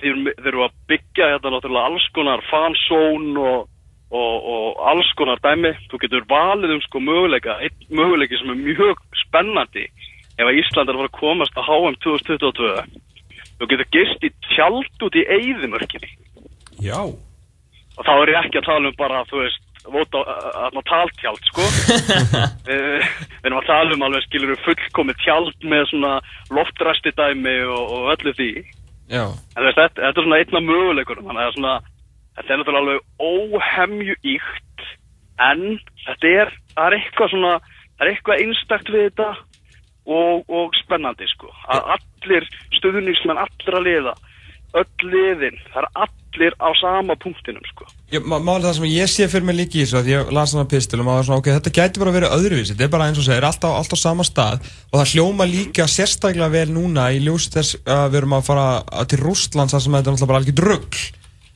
þeir, 0.00 0.22
eru 0.46 0.64
að 0.66 0.78
byggja 0.90 1.32
þetta 1.34 1.52
náttúrulega 1.54 1.90
alls 1.90 2.06
konar 2.16 2.44
fansón 2.50 3.34
og 3.42 3.66
og, 4.08 4.36
og 4.52 4.78
alls 4.88 5.10
konar 5.18 5.40
dæmi. 5.44 5.74
Þú 5.90 6.00
getur 6.04 6.28
valið 6.30 6.76
um 6.76 6.82
sko 6.84 7.02
möguleika 7.04 7.58
einn 7.64 7.76
möguleiki 7.92 8.40
sem 8.40 8.54
er 8.54 8.62
mjög 8.62 9.02
spennandi 9.24 9.84
ef 10.38 10.46
að 10.46 10.60
Ísland 10.62 10.88
er 10.88 10.96
að 10.96 11.02
fara 11.02 11.10
að 11.10 11.18
komast 11.18 11.58
að 11.58 11.68
HM 11.68 11.96
2022 12.04 12.74
þú 13.58 13.70
getur 13.72 13.88
gist 13.94 14.26
í 14.26 14.30
tjald 14.52 15.06
út 15.06 15.16
í 15.18 15.24
eyðimörkinni. 15.26 16.12
Já. 16.78 17.00
og 17.02 18.06
þá 18.06 18.12
er 18.14 18.30
ég 18.30 18.44
ekki 18.44 18.60
að 18.60 18.68
tala 18.68 18.90
um 18.92 18.94
bara 18.94 19.24
þú 19.26 19.40
veist 19.42 19.64
vóta 19.88 20.20
að 20.68 20.76
taltjald 20.86 21.46
sko. 21.48 21.64
Við, 22.68 22.84
við 23.42 23.48
erum 23.48 23.58
að 23.58 23.70
tala 23.70 23.96
um 23.96 24.04
alveg 24.06 24.26
skilur 24.28 24.60
fullkomið 24.62 25.18
tjald 25.24 25.66
með 25.66 25.88
svona 25.90 26.12
loftræsti 26.54 27.14
dæmi 27.18 27.56
og, 27.66 27.94
og 27.96 28.12
öllu 28.14 28.34
því 28.38 28.50
Já. 29.08 29.24
En 29.56 29.64
veist, 29.64 29.78
þetta, 29.78 30.02
þetta 30.02 30.20
er 30.20 30.26
svona 30.26 30.40
einna 30.42 30.64
möguleikur 30.64 31.22
þannig 31.24 31.44
að 31.46 31.54
svona, 31.56 31.74
þetta 32.38 32.54
er 32.54 32.60
náttúrulega 32.60 32.82
alveg 32.82 33.00
óhemju 33.18 34.16
íkt 34.34 34.86
en 35.48 35.64
þetta 36.04 36.32
er, 36.42 36.54
það 36.74 36.86
er 36.86 36.96
eitthvað 36.98 37.32
svona 37.34 37.52
það 37.98 38.04
er 38.04 38.12
eitthvað 38.12 38.42
einstakt 38.44 38.92
við 38.92 39.06
þetta 39.08 39.28
og, 40.08 40.44
og 40.48 40.76
spennandi 40.82 41.28
sko 41.32 41.50
að 41.72 41.92
allir 41.96 42.48
stuðningsmenn 42.78 43.40
allra 43.42 43.82
liða 43.84 44.14
öll 44.78 45.10
liðin, 45.10 45.56
það 45.72 45.82
er 45.82 45.90
allir 46.34 46.52
á 46.60 46.68
sama 46.80 47.14
punktinum 47.16 47.62
sko. 47.72 47.86
Ég, 48.12 48.22
má- 48.24 48.40
Málið 48.40 48.68
það 48.68 48.74
sem 48.78 48.84
ég 48.92 49.08
sé 49.12 49.28
fyrir 49.28 49.44
mig 49.48 49.56
líka 49.56 49.78
í 49.78 49.82
þessu 49.84 49.98
að 50.00 50.10
ég 50.12 50.30
las 50.32 50.52
þannig 50.54 50.70
pistil 50.72 51.00
og 51.00 51.06
maður 51.08 51.26
svona, 51.28 51.38
ok, 51.42 51.48
þetta 51.56 51.72
gæti 51.78 51.98
bara 52.02 52.14
verið 52.16 52.34
öðruvísi, 52.38 52.72
þetta 52.74 52.84
er 52.84 52.92
bara 52.94 53.08
eins 53.08 53.18
og 53.18 53.26
segir, 53.26 53.44
alltaf, 53.48 53.74
alltaf 53.80 53.98
sama 53.98 54.24
stað 54.28 54.60
og 54.92 55.00
það 55.00 55.12
hljóma 55.14 55.48
líka 55.48 55.86
sérstaklega 55.88 56.50
vel 56.52 56.68
núna 56.72 57.08
í 57.12 57.20
ljós 57.24 57.48
þess 57.52 57.76
að 57.84 58.08
við 58.12 58.20
erum 58.22 58.36
að 58.38 58.44
fara 58.48 58.66
að- 58.86 59.08
til 59.08 59.18
Rústlands 59.24 59.72
þar 59.74 59.80
sem 59.82 59.92
þetta 59.98 60.08
er 60.08 60.16
alltaf 60.16 60.28
bara 60.28 60.40
algjör 60.44 60.68
rugg 60.68 60.94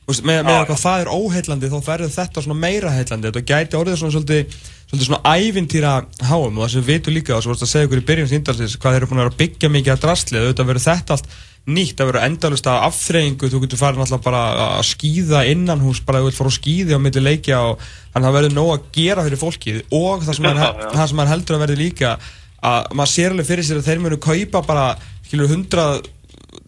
með, 0.03 0.43
með 0.43 0.51
Já, 0.51 0.65
hvað 0.67 0.81
það 0.83 1.01
er 1.01 1.11
óheillandi 1.15 1.69
þá 1.71 1.79
verður 1.87 2.11
þetta 2.11 2.41
svona 2.43 2.59
meira 2.59 2.89
heillandi 2.91 3.29
þetta 3.31 3.43
gæti 3.53 3.77
orðið 3.79 3.97
svona 4.01 4.11
svolítið 4.17 4.57
svolítið 4.91 5.07
svona 5.07 5.37
ævintýra 5.39 5.93
háum 6.27 6.57
og 6.59 6.65
það 6.67 6.71
sem 6.73 6.83
við 6.83 6.89
vitum 6.91 7.13
líka 7.15 7.37
og 7.37 7.41
svo 7.45 7.53
vorst 7.53 7.63
að 7.63 7.71
segja 7.71 7.87
ykkur 7.87 8.01
í 8.01 8.07
byrjun 8.09 8.27
síndalsins 8.33 8.75
hvað 8.77 8.91
þeir 8.93 8.99
eru 8.99 9.07
búin 9.13 9.21
að 9.21 9.23
vera 9.23 9.33
að 9.33 9.39
byggja 9.39 9.69
mikið 9.73 9.93
að 9.95 10.03
drastlið 10.03 10.43
auðvitað 10.43 10.69
verður 10.73 10.85
þetta 10.89 11.15
allt 11.15 11.31
nýtt 11.63 11.99
það 11.99 12.09
verður 12.09 12.25
endalust 12.27 12.67
af 12.67 12.87
afþreyingu. 12.89 13.49
Þú 13.51 13.61
getur 13.63 13.79
farið 13.79 14.01
náttúrulega 14.01 14.25
bara 14.25 14.43
að 14.65 14.87
skýða 14.89 15.43
innan 15.51 15.83
hús 15.83 16.01
bara 16.03 16.19
að 16.19 16.25
þú 16.25 16.29
vilt 16.29 16.39
fara 16.39 16.51
að 16.51 16.57
skýði 16.57 16.97
á 16.97 17.03
milli 17.03 17.23
leikja 17.23 17.61
og 17.69 17.85
þannig 17.85 18.17
að 18.17 18.25
það 18.27 18.37
verður 18.37 18.57
nóg 18.57 18.71
að 18.73 18.89
gera 18.97 19.27
fyrir 19.27 19.41
fólkið. 19.43 19.77
Og 19.99 20.25
það 20.25 20.39
sem, 20.39 20.49
sem 21.13 21.23
hann 21.23 21.31
heldur 21.31 21.57
að 21.57 21.63
verði 21.67 21.79
líka 21.79 22.17
að 22.63 22.91
maður 22.95 23.13
sér 23.13 23.35
alveg 23.35 23.47
fyrir 23.47 23.67
sér 23.67 23.79
að 23.79 23.87
þeir 23.89 24.03
munu 24.03 24.19
kaupa 24.23 24.63
bara 24.67 24.89
skilur 25.23 25.51
hundrað 25.51 26.03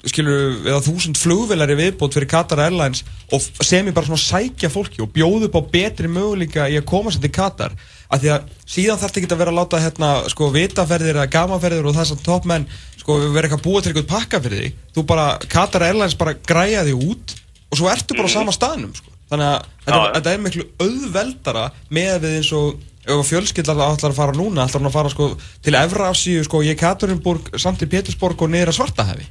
skilur 0.09 0.65
eða 0.65 0.81
þúsund 0.85 1.17
flugvelar 1.17 1.71
í 1.73 1.77
viðbót 1.79 2.15
fyrir 2.15 2.29
Qatar 2.29 2.61
Airlines 2.65 3.03
og 3.33 3.41
sem 3.65 3.87
er 3.87 3.95
bara 3.95 4.07
svona 4.07 4.21
sækja 4.21 4.69
fólki 4.73 5.01
og 5.03 5.11
bjóðu 5.13 5.49
upp 5.49 5.57
á 5.57 5.61
betri 5.71 6.09
möguleika 6.11 6.67
í 6.69 6.77
að 6.79 6.87
koma 6.89 7.13
sér 7.13 7.25
til 7.25 7.33
Qatar. 7.35 7.75
Af 8.05 8.21
því 8.21 8.31
að 8.35 8.49
síðan 8.69 8.99
þarf 9.01 9.13
þetta 9.13 9.21
ekki 9.21 9.31
að 9.33 9.41
vera 9.41 9.53
að 9.53 9.59
láta 9.59 9.81
hérna 9.81 10.09
sko 10.31 10.49
vitaferðir 10.53 11.17
eða 11.17 11.31
gamaferðir 11.33 11.89
og 11.89 11.97
þess 11.97 12.13
að 12.13 12.25
toppmenn 12.27 12.67
sko 13.05 13.19
vera 13.29 13.45
eitthvað 13.45 13.61
að 13.61 13.67
búa 13.67 13.81
til 13.83 13.91
eitthvað 13.91 14.09
pakka 14.09 14.41
fyrir 14.41 14.63
því 14.63 14.71
þú 14.95 15.05
bara, 15.13 15.25
Qatar 15.45 15.85
Airlines 15.85 16.17
bara 16.17 16.33
græja 16.33 16.81
því 16.87 16.95
út 17.05 17.35
og 17.69 17.79
svo 17.79 17.91
ertu 17.91 18.17
bara 18.17 18.31
á 18.33 18.35
sama 18.35 18.55
staðnum 18.55 18.95
sko. 18.97 19.13
þannig 19.29 19.51
að 19.51 19.69
þetta, 19.85 20.01
já. 20.01 20.11
þetta 20.17 20.33
er 20.33 20.43
miklu 20.45 20.67
auðveldara 20.81 21.65
með 21.93 22.13
við 22.25 22.37
eins 22.39 22.51
og 22.55 22.83
fjölskyldar 23.05 23.81
ætlar 23.85 24.13
að 24.15 24.17
fara 24.17 24.33
núna 24.33 24.65
hann 24.65 24.89
að 24.89 24.95
fara 24.97 25.11
sko 25.13 25.27
til 25.61 25.75
Evrasíu 25.77 26.45
sko 26.47 26.63
í 26.65 26.73
Katrinburg 26.79 27.53
samt 27.61 27.85
í 27.85 27.89
Pétursborg 27.91 28.41
og 28.41 28.49
niður 28.49 28.73
að 28.73 28.79
Svartahæfi 28.79 29.27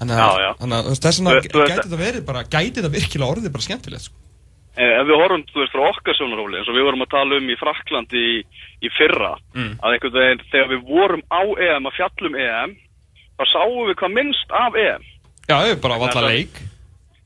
þannig 0.00 0.18
að, 0.18 0.66
að 0.66 0.90
þess 0.98 1.20
vegna 1.22 1.36
gæti 1.38 1.78
þetta 1.78 2.00
verið 2.00 2.26
bara 2.26 2.42
gæti 2.42 2.80
þetta 2.80 2.90
virkilega 2.96 3.36
orðið 3.36 3.54
bara 3.54 3.66
skemmtilegt 3.68 4.08
sko. 4.08 4.18
Eh, 4.72 4.88
ef 4.88 5.04
við 5.04 5.18
horfum, 5.20 5.42
þú 5.52 5.60
veist, 5.60 5.74
frá 5.74 5.82
okkar 5.84 6.16
sjónaróli 6.16 6.56
eins 6.56 6.68
og 6.72 6.76
við 6.78 6.86
vorum 6.86 7.04
að 7.04 7.10
tala 7.12 7.36
um 7.36 7.50
í 7.52 7.56
Fraklandi 7.60 8.22
í, 8.24 8.36
í 8.80 8.90
fyrra, 8.96 9.34
Mm. 9.52 9.74
að 9.84 9.94
einhvern 9.94 10.16
veginn 10.16 10.44
þegar 10.48 10.70
við 10.72 10.86
vorum 10.88 11.22
á 11.28 11.42
EM 11.44 11.88
að 11.90 11.96
fjallum 11.98 12.38
EM 12.40 12.72
þá 13.42 13.50
sáum 13.52 13.88
við 13.88 13.98
hvað 14.00 14.14
minnst 14.18 14.54
af 14.62 14.78
EM 14.78 15.08
Já, 15.48 15.56
það 15.58 15.72
er 15.72 15.80
bara 15.82 15.98
valla 15.98 16.28
leik. 16.30 16.60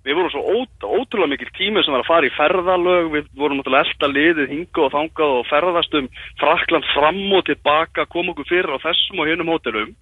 Við 0.07 0.17
vorum 0.17 0.31
svo 0.33 0.43
ó, 0.43 0.57
ótrúlega 1.01 1.33
mikil 1.35 1.49
tími 1.57 1.83
sem 1.83 1.93
var 1.93 2.05
að 2.05 2.09
fara 2.09 2.29
í 2.29 2.33
ferðalög. 2.33 3.09
Við 3.13 3.29
vorum 3.37 3.59
náttúrulega 3.59 3.91
elda 3.91 4.09
liðið 4.09 4.53
hinga 4.55 4.85
og 4.87 4.93
þangað 4.95 5.35
og 5.37 5.49
ferðast 5.51 5.97
um 5.99 6.09
Frakland 6.41 6.89
fram 6.95 7.21
og 7.37 7.45
tilbaka, 7.49 8.07
koma 8.09 8.33
okkur 8.33 8.49
fyrir 8.49 8.73
á 8.73 8.85
þessum 8.87 9.21
og 9.21 9.29
hinnum 9.29 9.51
hótelum. 9.53 9.93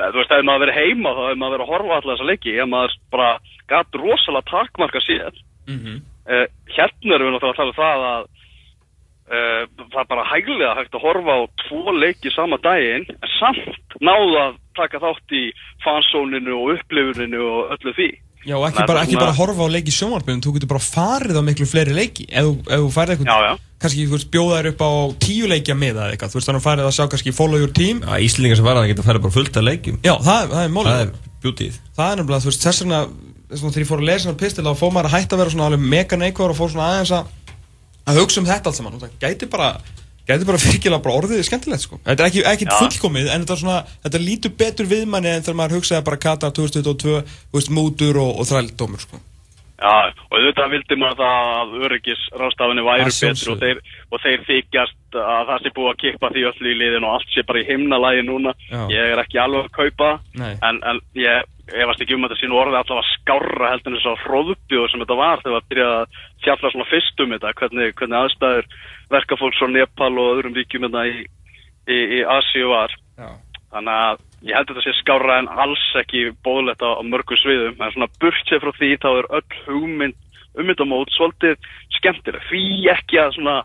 Eh, 0.00 0.08
þú 0.10 0.20
veist, 0.20 0.34
ef 0.34 0.46
maður 0.48 0.64
verið 0.66 0.80
heima 0.80 1.14
þá 1.16 1.22
ef 1.30 1.40
maður 1.40 1.54
verið 1.54 1.64
að 1.64 1.72
horfa 1.74 1.90
á 1.90 1.96
alla 2.00 2.12
þessa 2.14 2.28
leiki 2.30 2.56
ef 2.56 2.68
maður 2.70 2.98
bara 3.14 3.30
gatt 3.70 3.98
rosalega 4.00 4.50
takmarka 4.50 5.02
sér 5.04 5.32
mm 5.68 5.78
-hmm. 5.78 5.96
uh, 6.32 6.46
hérna 6.76 7.14
erum 7.14 7.26
við 7.26 7.34
náttúrulega 7.34 7.52
að 7.52 7.60
tala 7.60 7.72
um 7.74 7.80
það 7.82 8.06
að 8.12 8.22
það 9.30 10.00
er 10.02 10.08
bara 10.10 10.24
hæglega 10.30 10.72
hægt 10.78 10.96
að 10.98 11.04
horfa 11.04 11.36
á 11.38 11.40
tvo 11.66 11.92
leiki 11.94 12.32
sama 12.34 12.58
daginn 12.64 13.06
en 13.10 13.30
samt 13.38 13.98
náðu 14.02 14.34
að 14.42 14.56
taka 14.76 14.98
þátt 15.02 15.36
í 15.38 15.44
fansóninu 15.84 16.56
og 16.58 16.74
upplifuninu 16.78 17.40
og 17.40 17.72
öllu 17.76 17.94
því. 17.98 18.10
Já, 18.48 18.54
og 18.56 18.64
ekki 18.70 18.80
að 18.80 18.86
bara, 18.88 19.00
ekki 19.04 19.12
svona- 19.18 19.26
bara 19.26 19.36
horfa 19.36 19.62
á 19.68 19.74
leiki 19.74 19.92
í 19.92 19.96
sjónvarpunum, 20.00 20.40
þú 20.40 20.52
getur 20.56 20.70
bara 20.72 20.80
farið 20.80 21.36
á 21.36 21.42
miklu 21.44 21.66
fleiri 21.68 21.92
leiki. 21.92 22.24
Ef, 22.32 22.44
þú- 22.44 22.88
farið 22.96 23.10
Já, 23.10 23.16
eitthvað, 23.20 23.44
já. 23.44 23.58
kannski 23.84 24.06
þú 24.08 24.14
veist, 24.16 24.30
bjóða 24.32 24.56
þér 24.60 24.68
upp 24.72 24.80
á 24.80 24.90
tíu 25.20 25.44
leikja 25.46 25.74
með 25.76 25.94
það 26.00 26.10
eitthvað, 26.10 26.30
þú 26.32 26.36
veist 26.40 26.48
þannig 26.48 26.62
að 26.62 26.68
farið 26.68 26.86
að 26.88 26.96
sjá 26.96 27.04
kannski 27.12 27.34
follow 27.36 27.58
your 27.60 27.72
team. 27.76 28.00
Já, 28.00 28.16
Íslingar 28.24 28.56
sem 28.56 28.64
geta 28.64 29.02
að 29.02 29.04
fara 29.10 29.18
bara 29.20 29.36
fullt 29.36 29.56
af 29.56 29.62
leikjum. 29.68 29.98
Já, 30.02 30.14
það, 30.16 30.48
það 30.50 30.64
er 30.64 30.72
málið. 30.72 30.90
Það 30.90 31.02
er 31.04 31.12
bjútið 31.44 31.74
Það 31.96 32.10
er 32.12 32.16
nefnilega, 32.16 32.40
þú 32.40 32.50
veist, 32.50 32.64
þess 32.64 32.80
vegna 32.82 33.00
þess 33.50 33.60
vegna 33.60 33.72
þegar 33.74 33.84
ég 33.84 33.90
fór 33.90 34.00
að 34.00 34.06
lesa 34.08 34.24
svona 34.24 34.38
pistil 34.40 34.64
þá 34.64 34.72
fór 34.78 34.92
maður 34.94 35.08
að 35.10 35.14
hætta 35.16 35.34
að 35.36 35.40
vera 35.40 35.50
svona 35.50 35.66
alveg 35.68 35.82
mega 35.90 36.16
neikvar 36.20 36.52
og 36.52 36.58
fór 36.60 36.70
svona 36.70 36.88
aðeins 36.90 37.12
að 37.16 37.24
að 38.08 38.20
hugsa 38.22 38.42
um 38.42 38.48
þetta 38.48 38.70
allt 38.70 38.80
saman. 38.80 38.98
Og 38.98 39.04
það 39.04 39.16
gæti 39.24 39.50
bara 39.50 39.72
gæti 40.30 40.46
bara 40.46 40.60
virkilega 40.62 41.02
bara 41.02 41.16
orðið 41.20 41.42
skemmtilegt 41.48 41.86
sko. 41.86 41.98
Þetta 42.04 42.26
er 42.26 42.30
ekki, 42.30 42.44
ekki 42.52 42.68
fullkomið 42.70 43.32
en 43.32 43.42
þetta 43.44 43.56
er 43.56 43.62
svona 43.64 43.80
þetta 44.04 44.22
lítur 44.22 44.54
betur 44.62 44.90
við 44.90 45.08
manni 45.10 45.32
en 45.32 45.42
þegar 45.42 45.58
maður 45.62 45.80
hugsaði 45.80 46.06
bara 46.06 46.20
Katar 46.26 46.54
2022, 46.54 47.18
þú 47.50 47.58
veist, 47.58 47.74
mútur 47.74 48.20
og, 48.22 48.32
og 48.38 48.48
þrældómur 48.50 49.02
sko 49.06 49.24
Já, 49.80 50.12
og 50.12 50.34
auðvitað 50.36 50.72
vildi 50.74 50.96
maður 51.00 51.20
það 51.22 51.46
að 51.50 51.70
öryggisrástafinni 51.86 52.82
væru 52.84 53.06
Að 53.06 53.14
betur 53.24 53.52
og 53.54 53.62
þeir, 53.62 53.78
og 54.10 54.20
þeir 54.24 54.42
þykjast 54.48 55.16
að 55.20 55.46
það 55.48 55.62
sé 55.62 55.72
búið 55.78 55.88
að 55.90 56.00
kippa 56.02 56.30
því 56.34 56.42
öllu 56.50 56.68
í 56.68 56.74
liðin 56.76 57.06
og 57.08 57.14
allt 57.16 57.32
sé 57.32 57.44
bara 57.48 57.62
í 57.62 57.68
himnalagi 57.70 58.26
núna. 58.26 58.52
Já. 58.68 58.82
Ég 58.92 59.14
er 59.14 59.22
ekki 59.24 59.40
alveg 59.40 59.70
að 59.70 59.78
kaupa, 59.78 60.10
en, 60.36 60.82
en 60.84 61.00
ég 61.16 61.48
efast 61.80 62.04
ekki 62.04 62.16
um 62.16 62.26
að 62.26 62.34
þetta 62.34 62.42
sín 62.42 62.56
orðið 62.60 62.78
allavega 62.80 63.14
skárra 63.14 63.72
heldur 63.72 63.92
en 63.92 63.98
þess 63.98 64.10
að 64.10 64.22
hróðbjóð 64.26 64.88
sem 64.90 65.04
þetta 65.04 65.18
var 65.20 65.42
þegar 65.42 65.56
það 65.56 65.68
byrjaði 65.72 65.98
að 66.00 66.16
fjalla 66.44 66.72
svona 66.74 66.88
fyrst 66.90 67.22
um 67.24 67.34
þetta, 67.34 67.52
hvernig, 67.60 67.92
hvernig 68.00 68.18
aðstæður 68.20 68.70
verkafólks 69.14 69.60
frá 69.60 69.70
Nepal 69.70 70.10
og 70.12 70.32
öðrum 70.34 70.56
ríkjum 70.58 70.88
þetta 70.88 71.04
í, 71.08 71.22
í, 71.88 72.00
í 72.18 72.24
Asíu 72.36 72.72
var. 72.72 72.96
Já. 73.16 73.30
Þannig 73.70 74.00
að 74.06 74.24
ég 74.48 74.56
held 74.56 74.70
að 74.70 74.74
þetta 74.74 74.86
sé 74.86 74.96
skárra 74.98 75.38
en 75.40 75.50
alls 75.64 75.84
ekki 76.00 76.24
bóðlegt 76.46 76.82
á, 76.82 76.90
mörgum 77.06 77.38
sviðum. 77.38 77.78
En 77.78 77.94
svona 77.94 78.10
burt 78.22 78.50
sér 78.50 78.62
frá 78.64 78.72
því 78.78 78.90
þá 79.02 79.10
er 79.12 79.30
öll 79.38 79.60
hugmynd 79.68 80.18
um 80.58 80.72
þetta 80.72 80.88
mót 80.90 81.14
svolítið 81.14 81.70
skemmtileg. 82.00 82.50
Því 82.50 82.64
ekki 82.96 83.22
að 83.22 83.36
svona 83.38 83.56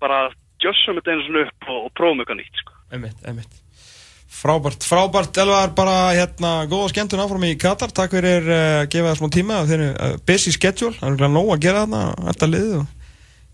bara 0.00 0.24
gjössum 0.62 0.98
þetta 1.00 1.12
einu 1.12 1.28
svona 1.28 1.46
upp 1.46 1.70
og, 1.70 1.84
og 1.84 1.94
prófum 1.98 2.24
eitthvað 2.24 2.40
nýtt. 2.40 2.64
Sko. 2.64 2.76
Einmitt, 2.94 3.22
einmitt 3.28 3.62
Frábært, 4.36 4.84
frábært, 4.84 5.38
Elvar, 5.40 5.70
bara 5.72 6.10
hérna 6.12 6.66
góða 6.68 6.90
skemmtun 6.90 7.22
áfram 7.22 7.46
í 7.46 7.54
Katar 7.60 7.92
Takk 7.94 8.12
fyrir 8.18 8.44
uh, 8.50 8.82
að 8.82 8.88
gefa 8.92 9.12
það 9.12 9.20
smá 9.20 9.30
tíma 9.32 9.60
þeir 9.68 9.76
eru 9.78 9.92
uh, 9.94 10.16
busy 10.28 10.52
schedule, 10.52 10.92
það 10.98 11.06
er 11.06 11.12
örugglega 11.14 11.32
nóg 11.32 11.52
að 11.54 11.62
gera 11.64 11.84
þarna 11.84 12.02
Þetta 12.26 12.48
liðið 12.50 12.74
og 12.80 12.95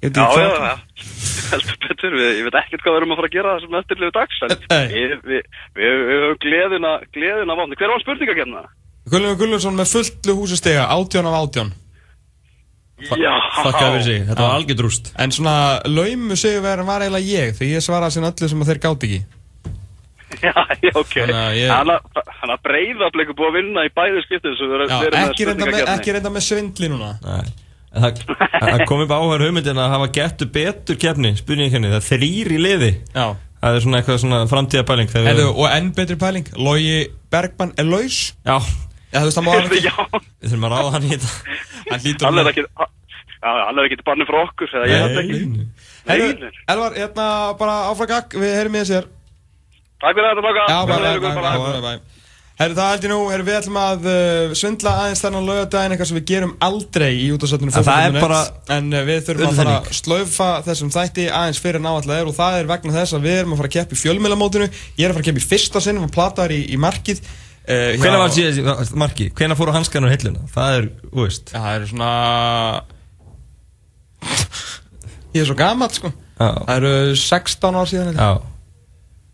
Já, 0.02 0.26
já, 0.34 0.48
já. 0.66 0.74
Heldur 1.52 1.76
betur. 1.86 2.14
Við, 2.16 2.30
ég 2.38 2.46
veit 2.48 2.56
ekkert 2.62 2.82
hvað 2.82 2.94
við 2.94 3.00
erum 3.02 3.12
að 3.14 3.18
fara 3.20 3.28
að 3.30 3.36
gera 3.36 3.52
þessum 3.58 3.76
eftirliðu 3.82 4.14
dags. 4.16 4.38
En 4.46 4.56
við, 4.92 5.12
við, 5.28 5.42
við, 5.78 6.00
höfum 6.12 6.38
gleðina, 6.46 6.92
gleðina 7.14 7.56
vandi. 7.60 7.78
Hver 7.80 7.92
var 7.92 8.02
spurningakefna? 8.02 8.62
Gullum 9.12 9.38
Gullumsson 9.40 9.74
með 9.78 9.92
fullu 9.96 10.34
húsustega, 10.40 10.84
átján 10.94 11.26
af 11.30 11.38
átján 11.42 11.72
Já. 13.02 13.32
Þakka 13.58 13.80
fyrir 13.82 14.04
sig, 14.06 14.20
þetta 14.28 14.44
var 14.44 14.52
algjör 14.60 14.76
drúst 14.78 15.08
En 15.18 15.32
svona 15.34 15.54
laumu 15.90 16.36
sigurverðin 16.38 16.86
var 16.86 17.02
eiginlega 17.02 17.32
ég 17.34 17.56
Því 17.58 17.70
ég 17.72 17.82
svaraði 17.82 18.14
sinna 18.14 18.30
öllu 18.30 18.50
sem 18.52 18.62
að 18.62 18.70
þeir 18.70 18.80
gátt 18.84 19.06
ekki 19.08 19.18
Já, 20.46 20.52
já, 20.80 20.92
ok. 20.94 21.16
Þannig 21.16 21.40
að 21.40 21.56
ég- 21.58 21.72
að- 21.74 22.30
hann 22.38 22.52
að 22.54 22.62
breyðafleiku 22.68 23.34
búið 23.36 23.50
að 23.50 23.56
vinna 23.58 23.82
í 23.84 23.90
bæði 23.98 24.22
skiptið. 24.28 24.54
svo 24.60 24.68
við 24.70 24.76
erum- 24.78 24.92
reynda 24.92 25.18
með, 25.18 25.34
spurningakeppni. 25.34 25.96
ekki 25.98 26.14
reynda 26.16 26.32
með 26.36 26.46
svindli 26.46 26.88
núna 26.94 27.10
Nei. 27.26 27.50
Það, 27.92 28.20
það 28.62 28.84
kom 28.88 29.02
upp 29.04 29.14
áhör 29.16 29.44
hugmyndin 29.46 29.80
að 29.82 29.90
hafa 29.92 30.06
getur 30.16 30.48
betur 30.54 30.98
kefni, 31.00 31.34
spurningakefni, 31.38 31.90
það 31.92 31.98
er 31.98 32.06
þrýr 32.08 32.52
í 32.56 32.60
liði. 32.62 32.92
Já. 33.12 33.26
Það 33.62 33.76
er 33.76 33.84
svona 33.84 33.98
eitthvað 34.00 34.16
svona 34.24 34.38
framtíðabæling 34.50 35.10
þegar 35.12 35.28
Heyrðu, 35.28 35.44
við, 35.46 35.58
Og 35.62 35.68
enn 35.76 35.90
betri 35.94 36.16
pæling, 36.18 36.48
Logi 36.58 36.96
Bergmann 37.30 37.74
er 37.78 37.86
laus? 37.86 38.16
Já, 38.42 38.56
Já, 39.12 39.20
þú 39.20 39.28
veist, 39.28 39.36
það 39.38 39.46
má 39.46 39.52
hann 39.52 39.68
ekki 39.68 39.82
Já, 39.86 39.94
við 40.42 40.48
þurfum 40.48 40.66
að 40.66 40.74
ráða 40.74 40.90
hann 40.96 41.06
í 41.06 41.12
þetta. 41.12 41.30
Hann 41.92 42.02
lítur 42.08 42.40
er 42.42 42.50
ekki 42.50 42.64
Já, 43.42 43.50
hann 43.66 43.78
er 43.78 43.88
ekki 43.88 44.06
barnið 44.06 44.28
frá 44.32 44.38
okkur 44.40 44.74
eða 44.78 44.88
ég 44.90 45.04
held 45.04 45.20
ekki. 45.22 45.38
Nei. 46.10 46.50
Elvar, 46.74 46.96
hérna 46.98 47.26
bara 47.60 47.76
áfram 47.92 48.10
gagg, 48.10 48.34
við 48.42 48.56
heyrum 48.58 48.78
í 48.78 48.82
þess 48.82 49.10
Takk 50.02 50.18
fyrir 50.18 50.32
þetta 50.32 50.42
baka 50.42 50.66
Já, 50.66 50.78
bara, 50.90 51.14
Blessaður 51.22 51.82
bara, 51.84 51.94
Herru, 52.62 52.76
það 52.78 52.90
held 52.92 53.04
ég 53.06 53.10
nú, 53.10 53.18
herru, 53.32 53.44
við 53.46 53.56
ætlum 53.58 53.78
að 53.80 54.04
uh, 54.06 54.52
svindla 54.58 54.92
aðeins 55.02 55.22
þennan 55.24 55.48
lögadaginn 55.48 55.94
eitthvað 55.94 56.08
sem 56.10 56.18
við 56.18 56.26
gerum 56.30 56.52
aldrei 56.62 57.08
í 57.10 57.24
er 58.06 58.18
bara 58.22 58.40
En 58.76 58.90
uh, 58.92 59.00
við 59.08 59.22
þurfum 59.26 59.48
að 59.48 59.58
fara 59.58 59.76
að 59.80 59.88
slaufa 59.98 60.50
þessum 60.68 60.92
þætti 60.94 61.24
aðeins 61.28 61.62
fyrir 61.64 61.82
náallega 61.82 62.20
er 62.22 62.30
og 62.30 62.36
það 62.36 62.58
er 62.60 62.68
vegna 62.70 62.94
þess 62.98 63.16
að 63.18 63.26
við 63.26 63.38
erum 63.40 63.56
að 63.56 63.62
fara 63.62 63.70
að 63.72 63.76
keppa 63.76 63.96
í 63.96 64.02
fjölmjölamótinu 64.02 64.68
Ég 64.70 65.02
er 65.02 65.10
að 65.10 65.16
fara 65.16 65.24
að 65.24 65.28
keppa 65.30 65.42
í 65.42 65.48
fyrsta 65.50 65.82
sinn 65.82 65.98
og 65.98 66.12
platar 66.14 66.54
í, 66.54 66.60
í 66.70 66.78
markið. 66.80 67.22
Uh, 67.62 67.92
Hvenær 68.02 68.22
var 68.24 68.32
síðan, 68.34 68.94
Marki, 68.98 69.28
hvenær 69.38 69.58
fóru 69.58 69.74
hanskarnar 69.74 70.10
hilluna? 70.14 70.46
Það 70.54 70.78
er, 70.78 70.88
Já, 71.52 71.58
það 71.58 71.74
eru 71.78 71.90
svona 71.92 72.12
Ég 75.32 75.44
er 75.44 75.48
svo 75.48 75.58
gammal 75.58 75.92
sko 75.94 76.10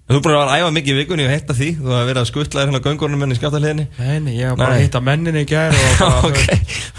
Þú 0.09 0.17
er 0.17 0.23
búin 0.25 0.33
að 0.33 0.39
vera 0.41 0.53
að 0.55 0.61
æfa 0.63 0.69
mikið 0.73 0.89
í 0.95 0.97
vikunni 1.03 1.25
og 1.27 1.31
heita 1.35 1.55
því 1.59 1.67
Þú 1.83 1.91
har 1.93 2.07
verið 2.09 2.21
að 2.23 2.29
skuttla 2.31 2.61
þér 2.63 2.69
hérna 2.71 2.79
göngurnum 2.87 3.25
enn 3.27 3.35
í 3.35 3.37
skjáttaliðinni 3.37 3.85
Nei, 3.99 4.37
ég 4.39 4.49
var 4.49 4.57
bara 4.57 4.69
Nei. 4.73 4.79
að 4.79 4.85
hitta 4.87 5.03
menninni 5.05 5.43
í 5.45 5.49
gær 5.51 5.75
og 5.77 5.99
bara, 6.01 6.21
Ok. 6.31 6.39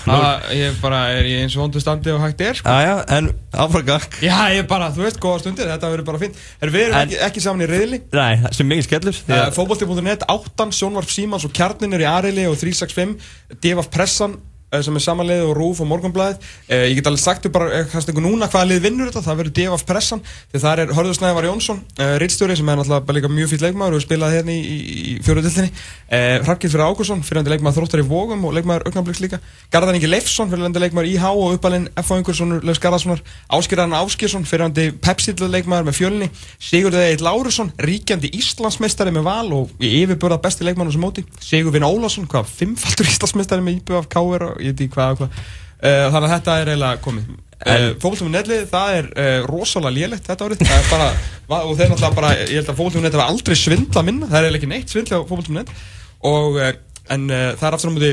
það, 0.03 0.45
ég 0.59 0.77
bara 0.83 0.99
er 1.15 1.29
í 1.29 1.31
eins 1.39 1.55
og 1.57 1.63
vondu 1.63 1.81
standi 1.81 2.13
og 2.13 2.21
hægt 2.21 2.43
er 2.45 2.59
sko. 2.59 2.69
Já, 2.69 2.85
já, 2.85 2.93
en 3.17 3.31
áfragak 3.65 4.19
Já, 4.21 4.35
ég 4.53 4.67
bara, 4.69 4.91
þú 4.93 5.07
veist, 5.07 5.17
góða 5.23 5.41
stundir, 5.41 5.71
þetta 5.73 5.89
verður 5.95 6.07
bara 6.11 6.21
fínt 6.21 6.37
Er 6.61 6.73
við 6.75 6.85
erum 6.85 6.99
En- 6.99 7.07
ekki, 7.09 7.19
ekki 7.31 7.43
saman 7.47 7.65
í 7.65 7.69
reyðli 7.73 8.01
Nei, 8.13 8.35
það 8.45 8.53
sem 8.59 8.69
mikið 8.75 8.87
skellur 8.91 9.17
því 9.23 9.39
að- 9.39 9.57
Fótbolti.net, 9.57 10.27
áttan, 10.29 10.75
sjónvarp 10.77 11.09
Símans 11.09 11.49
og 11.49 11.55
kjarnin 11.57 11.97
er 11.97 12.05
í 12.05 12.09
Arili 12.13 12.45
og 12.45 12.59
365 12.61 13.17
Devaf 13.65 13.89
Pressan 13.89 14.37
sem 14.85 14.95
er 14.95 15.03
samanleið 15.03 15.43
og 15.47 15.53
Rúf 15.57 15.81
og 15.83 15.89
Morgonblæð 15.89 16.37
uh, 16.37 16.85
Ég 16.89 16.95
get 16.99 17.09
alveg 17.09 17.23
sagt 17.23 17.45
þér 17.45 17.53
bara, 17.55 17.67
uh, 17.79 17.87
kannski 17.91 18.13
núna 18.19 18.49
hvaða 18.51 18.69
lið 18.69 18.83
vinnur 18.85 19.09
þetta, 19.09 19.23
það 19.25 19.39
verður 19.41 19.55
Devaf 19.59 19.85
Pressan 19.89 20.21
því 20.51 20.61
það 20.63 20.83
er 20.83 20.93
Hörður 20.97 21.17
Snævar 21.17 21.47
Jónsson, 21.49 21.79
uh, 21.99 22.15
Ritstjóri 22.21 22.57
sem 22.59 22.69
er 22.69 22.77
náttúrulega 22.79 23.17
líka 23.17 23.31
mjög 23.33 23.49
fýtt 23.53 23.65
leikmaður 23.65 23.93
og 23.95 23.99
hefur 23.99 24.07
spilað 24.07 24.35
hérna 24.37 24.53
í, 24.53 24.61
í, 24.61 25.15
fjóruðildinni 25.25 25.71
uh, 25.73 26.37
Hrafkið 26.45 26.75
fyrir 26.75 26.85
Ágúrsson, 26.85 27.23
fyrirhandi 27.25 27.53
leikmaður 27.55 27.77
þróttar 27.79 28.03
í 28.03 28.07
Vógum 28.09 28.45
og 28.45 28.55
leikmaður 28.57 28.85
Augnabliks 28.89 29.21
líka. 29.23 29.41
Garðan 29.73 29.97
Ingi 29.97 30.09
Leifsson, 30.09 30.49
fyrirhandi 30.51 30.83
leikmaður 30.83 31.09
IH 31.09 31.25
og 31.29 31.57
uppalinn 31.57 31.89
F.A. 31.99 32.19
Ingurssonur, 32.19 32.61
Leifs 32.65 32.81
Garðarssonar. 32.83 33.21
Áskirðan 33.55 33.95
Áskilsson, 33.97 34.45
fyrirhandi 34.49 34.89
Pepsi 35.01 35.33
leikmaður 35.39 35.89
með 35.89 35.97
fjölni 35.99 36.27
Ég 44.59 44.73
veit 44.73 44.83
ekki 44.85 44.93
hvað 44.95 45.13
og 45.15 45.21
hvað. 45.21 45.39
Uh, 45.79 46.05
þannig 46.11 46.25
að 46.27 46.33
þetta 46.35 46.57
er 46.63 46.71
eiginlega 46.73 47.01
komið. 47.05 47.29
Uh, 47.59 47.85
Fókbaltum 47.99 48.29
netlið, 48.31 48.61
það 48.71 48.91
er 48.97 49.07
uh, 49.19 49.47
rosalega 49.49 49.95
lélegt 49.95 50.27
þetta 50.29 50.45
árið. 50.47 50.61
Það 50.67 50.77
er 50.79 50.91
bara, 50.93 51.07
og 51.63 51.73
þeir 51.79 51.89
náttúrulega 51.93 52.17
bara, 52.19 52.29
ég 52.43 52.53
held 52.59 52.69
að 52.71 52.77
fókbaltum 52.79 53.03
net 53.07 53.17
var 53.19 53.31
aldrei 53.33 53.57
svindla 53.59 54.03
minna, 54.07 54.29
það 54.31 54.37
er 54.39 54.47
eiginlega 54.47 54.61
ekki 54.61 54.71
neitt 54.73 54.93
svindla 54.93 55.19
á 55.19 55.27
fókbaltum 55.27 55.59
net 55.59 55.73
og 56.29 56.59
en 57.09 57.23
það 57.31 57.63
er 57.65 57.75
aftur 57.75 57.89
á 57.89 57.93
múti 57.95 58.09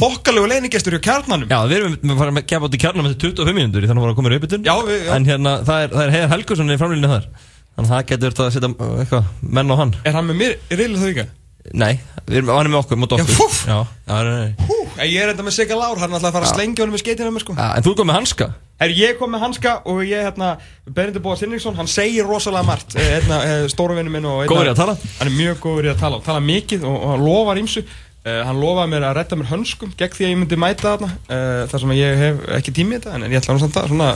þokkalegu 0.00 0.48
leinigestur 0.50 0.96
hjá 0.96 1.02
kjarnanum. 1.04 1.46
Já, 1.52 1.60
við 1.70 1.76
erum 1.78 1.92
við 2.00 2.16
farum 2.18 2.40
að 2.40 2.46
gefa 2.50 2.66
út 2.68 2.74
í 2.74 2.80
kjarnum 2.82 3.08
eftir 3.10 3.30
25 3.36 3.54
mínútur 3.58 3.84
þannig 3.86 4.00
að 4.00 4.06
voru 4.06 4.14
að 4.14 4.18
koma 4.18 4.32
í 4.32 4.38
uppbytun 4.40 4.64
Já, 4.66 4.72
við- 4.88 5.04
já. 5.06 5.12
En 5.14 5.28
hérna, 5.28 5.52
það 5.68 5.84
er, 5.84 5.92
það 5.92 6.02
er 6.08 6.14
Heiðar 6.16 6.32
Helgursson 6.32 6.72
í 6.74 6.78
framlýninu 6.80 7.12
þar. 7.12 7.28
Þannig 7.76 7.86
að 7.86 7.92
það 7.94 8.08
getur 8.10 8.34
þetta 8.34 8.48
að 8.48 8.56
setja 8.56 9.22
menn 9.60 9.72
á 9.72 9.76
hann. 9.78 9.94
Er 10.08 10.16
hann 10.18 10.26
með 10.32 10.40
mér 10.42 10.56
í 10.58 10.80
reylið 10.80 11.04
þau 11.04 11.10
ykkar? 11.12 11.30
Nei, 11.78 11.92
við 12.26 12.40
erum, 12.40 12.48
hann 12.56 12.66
er 12.66 12.72
með 12.72 12.80
okkur, 12.82 12.98
mót 12.98 13.12
okkur 13.14 13.36
fúff. 13.38 13.60
Já, 13.70 13.76
já, 14.08 14.16
nei, 14.26 14.32
nei. 14.34 14.66
Hú, 14.66 14.76
ég 15.06 15.22
er 15.22 15.30
þetta 15.30 15.44
með 15.46 15.54
Sigga 15.54 15.76
Lár, 15.78 16.00
hann 16.02 16.10
er 16.10 16.18
alltaf 16.18 16.32
að 16.32 16.36
fara 16.36 16.48
að 16.48 16.56
slengja 16.56 16.82
honum 16.82 16.96
með 16.96 17.02
skeitinu 17.04 17.30
með 17.32 17.44
sko 17.44 17.54
Já, 17.54 17.68
En 17.78 17.84
þú 17.86 17.92
kom 18.00 18.08
með 18.10 18.18
hanska 18.18 18.48
Herri, 18.82 18.96
ég 18.98 19.14
kom 19.20 19.30
með 19.30 19.44
hanska 19.44 19.72
og 19.86 20.00
ég, 20.02 20.24
hérna, 20.26 20.48
Berindur 20.90 21.22
Bóa 21.22 21.36
Sinningsson, 21.38 21.76
hann 21.78 21.86
segir 21.90 22.26
rosalega 22.26 22.66
margt 22.66 22.96
eh, 22.98 23.12
hérna, 23.14 23.38
eh, 23.46 23.66
stóru 23.70 23.94
vinnu 23.94 24.10
minn 24.10 24.26
og 24.26 24.42
Góður 24.50 24.72
í 24.72 24.72
að 24.72 24.80
tala. 24.80 24.96
Hann 25.20 25.30
er 25.30 25.36
mjög 25.38 25.60
góður 25.62 25.86
í 25.86 25.92
að 25.92 26.00
tala, 26.02 26.18
tala 26.26 26.42
mikið 26.42 26.86
og, 26.90 26.96
og 26.98 27.12
hann 27.14 27.22
lofar 27.28 27.60
ímsu 27.62 27.84
uh, 27.86 28.40
Hann 28.48 28.58
lofaði 28.58 28.92
mér 28.96 29.06
að 29.12 29.16
redda 29.20 29.38
mér 29.38 29.50
hönskum 29.52 29.94
gegn 29.94 30.16
því 30.18 30.26
að 30.26 30.32
ég 30.34 30.40
myndi 30.42 30.58
mæta 30.64 30.96
þarna 30.96 31.12
uh, 31.14 31.62
þar 31.70 31.84
sem 31.84 31.94
ég 32.00 32.22
hef 32.24 32.42
ekki 32.58 32.74
tími 32.80 32.96
í 32.96 32.98
þetta 32.98 33.14
en, 33.20 33.28
ég 33.30 33.38
ætla 33.38 33.54
nú 33.54 33.62
samt 33.62 33.78
að, 33.84 33.90
svona, 33.94 34.10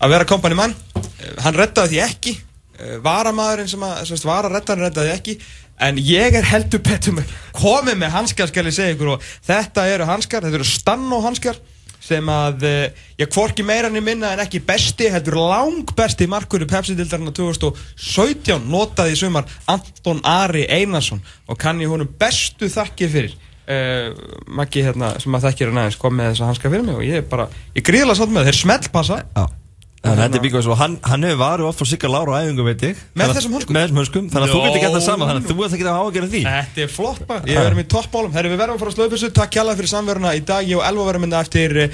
að 0.00 0.16
vera 0.16 0.30
kompani 0.32 0.58
mann 0.64 0.72
uh, 0.96 1.02
Hann 1.44 1.60
reddaði 1.60 1.92
því 1.98 2.02
ekki 2.08 2.36
uh, 2.76 2.96
Varamadurinn 3.04 3.70
sem 3.70 3.86
að, 3.86 4.02
sem 4.04 4.16
sagt, 4.16 4.28
varareddarinn 4.28 4.88
reddaði 4.88 5.12
því 5.12 5.16
ekki 5.20 5.38
En 5.76 5.98
ég 6.00 6.36
er 6.38 6.46
heldur 6.48 6.80
betur 6.80 7.18
með 7.18 7.32
komið 7.56 7.98
með 8.00 8.12
hanskar 8.14 8.48
skal 8.48 8.64
ég 8.64 8.76
segja 8.76 8.94
ykkur 8.94 9.16
og 9.16 9.24
þetta 9.44 9.84
eru 9.92 10.06
hanskar, 10.08 10.46
þetta 10.46 10.60
eru 10.62 10.68
stanno 10.68 11.18
hanskar 11.24 11.58
sem 12.06 12.28
að, 12.30 12.62
eh, 12.64 13.02
ég 13.18 13.28
hvorki 13.34 13.64
meira 13.66 13.90
enn 13.90 14.04
minna 14.04 14.32
en 14.32 14.40
ekki 14.44 14.62
besti, 14.64 15.10
heldur 15.10 15.36
lang 15.36 15.90
besti 15.96 16.28
markur 16.30 16.62
í 16.62 16.68
Pepsi-dildarinn 16.70 17.32
2017 17.34 18.70
notaði 18.70 19.16
í 19.16 19.20
sumar 19.20 19.44
Anton 19.66 20.22
Ari 20.24 20.64
Einarsson 20.70 21.20
og 21.48 21.58
kann 21.58 21.80
ég 21.82 21.90
honum 21.90 22.08
bestu 22.18 22.70
þakkir 22.70 23.12
fyrir. 23.12 23.36
Uh, 23.66 24.14
Maggi 24.46 24.84
hérna 24.86 25.16
sem 25.18 25.34
að 25.34 25.48
þekkir 25.48 25.72
hann 25.72 25.82
aðeins 25.82 25.98
kom 25.98 26.14
með 26.14 26.30
þessa 26.30 26.46
hanska 26.52 26.70
fyrir 26.70 26.86
mig 26.86 26.94
og 26.94 27.02
ég 27.02 27.18
er 27.18 27.26
bara, 27.26 27.48
ég 27.74 27.82
gríðlega 27.82 28.20
sátt 28.20 28.30
með 28.30 28.46
þeir 28.46 28.60
smellpassa. 28.62 29.24
Já 29.34 29.65
Þannig 30.06 30.20
að 30.20 30.24
þetta 30.26 30.38
er 30.38 30.44
bíkvæð 30.44 30.62
svo, 30.66 30.74
hann, 30.78 30.94
hann 31.02 31.26
hefur 31.26 31.40
varu 31.40 31.66
oft 31.66 31.78
frá 31.80 31.86
Sigga 31.90 32.08
Lára 32.12 32.30
á 32.30 32.40
æfingu, 32.46 32.62
veit 32.66 32.82
ég. 32.86 32.94
Með 33.18 33.26
þessum 33.36 33.54
hönskum? 33.56 33.72
Með 33.74 33.82
þessum 33.84 33.98
hönskum, 34.00 34.24
þannig 34.32 34.46
að 34.46 34.52
þú 34.54 34.60
getur 34.66 34.80
gett 34.84 34.94
það 34.96 35.04
sama 35.06 35.24
Þannig 35.30 35.42
að 35.42 35.48
þú 35.50 35.56
ert 35.66 35.74
ekki 35.76 35.86
að 35.86 36.00
ágjöra 36.06 36.28
því. 36.32 36.42
Þetta 36.46 36.78
er 36.84 36.90
flott 36.94 37.22
bara, 37.26 37.40
ég 37.50 37.54
verðum 37.66 37.82
í 37.82 37.88
toppbólum 37.96 38.32
Herri, 38.36 38.48
við 38.52 38.60
verðum 38.62 38.76
að 38.76 38.82
fara 38.84 38.90
að 38.92 38.98
slöfu 39.00 39.12
þessu, 39.16 39.28
takk 39.36 39.50
kjalla 39.56 39.76
fyrir 39.80 39.90
samveruna 39.90 40.30
í 40.36 40.42
dag. 40.46 40.62
Ég 40.66 40.76
og 40.78 40.84
Elva 40.86 41.02
verðum 41.10 41.26
minna 41.26 41.42
eftir 41.42 41.70
uh, 41.82 41.90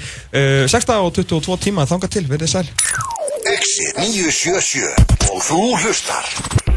6 0.69 0.89
dag 0.91 0.99
og 1.01 1.11
22 1.17 1.57
tíma. 1.67 1.89
Þanga 1.89 2.07
til, 2.13 2.25
verðið 2.29 2.51
sæl 2.53 2.67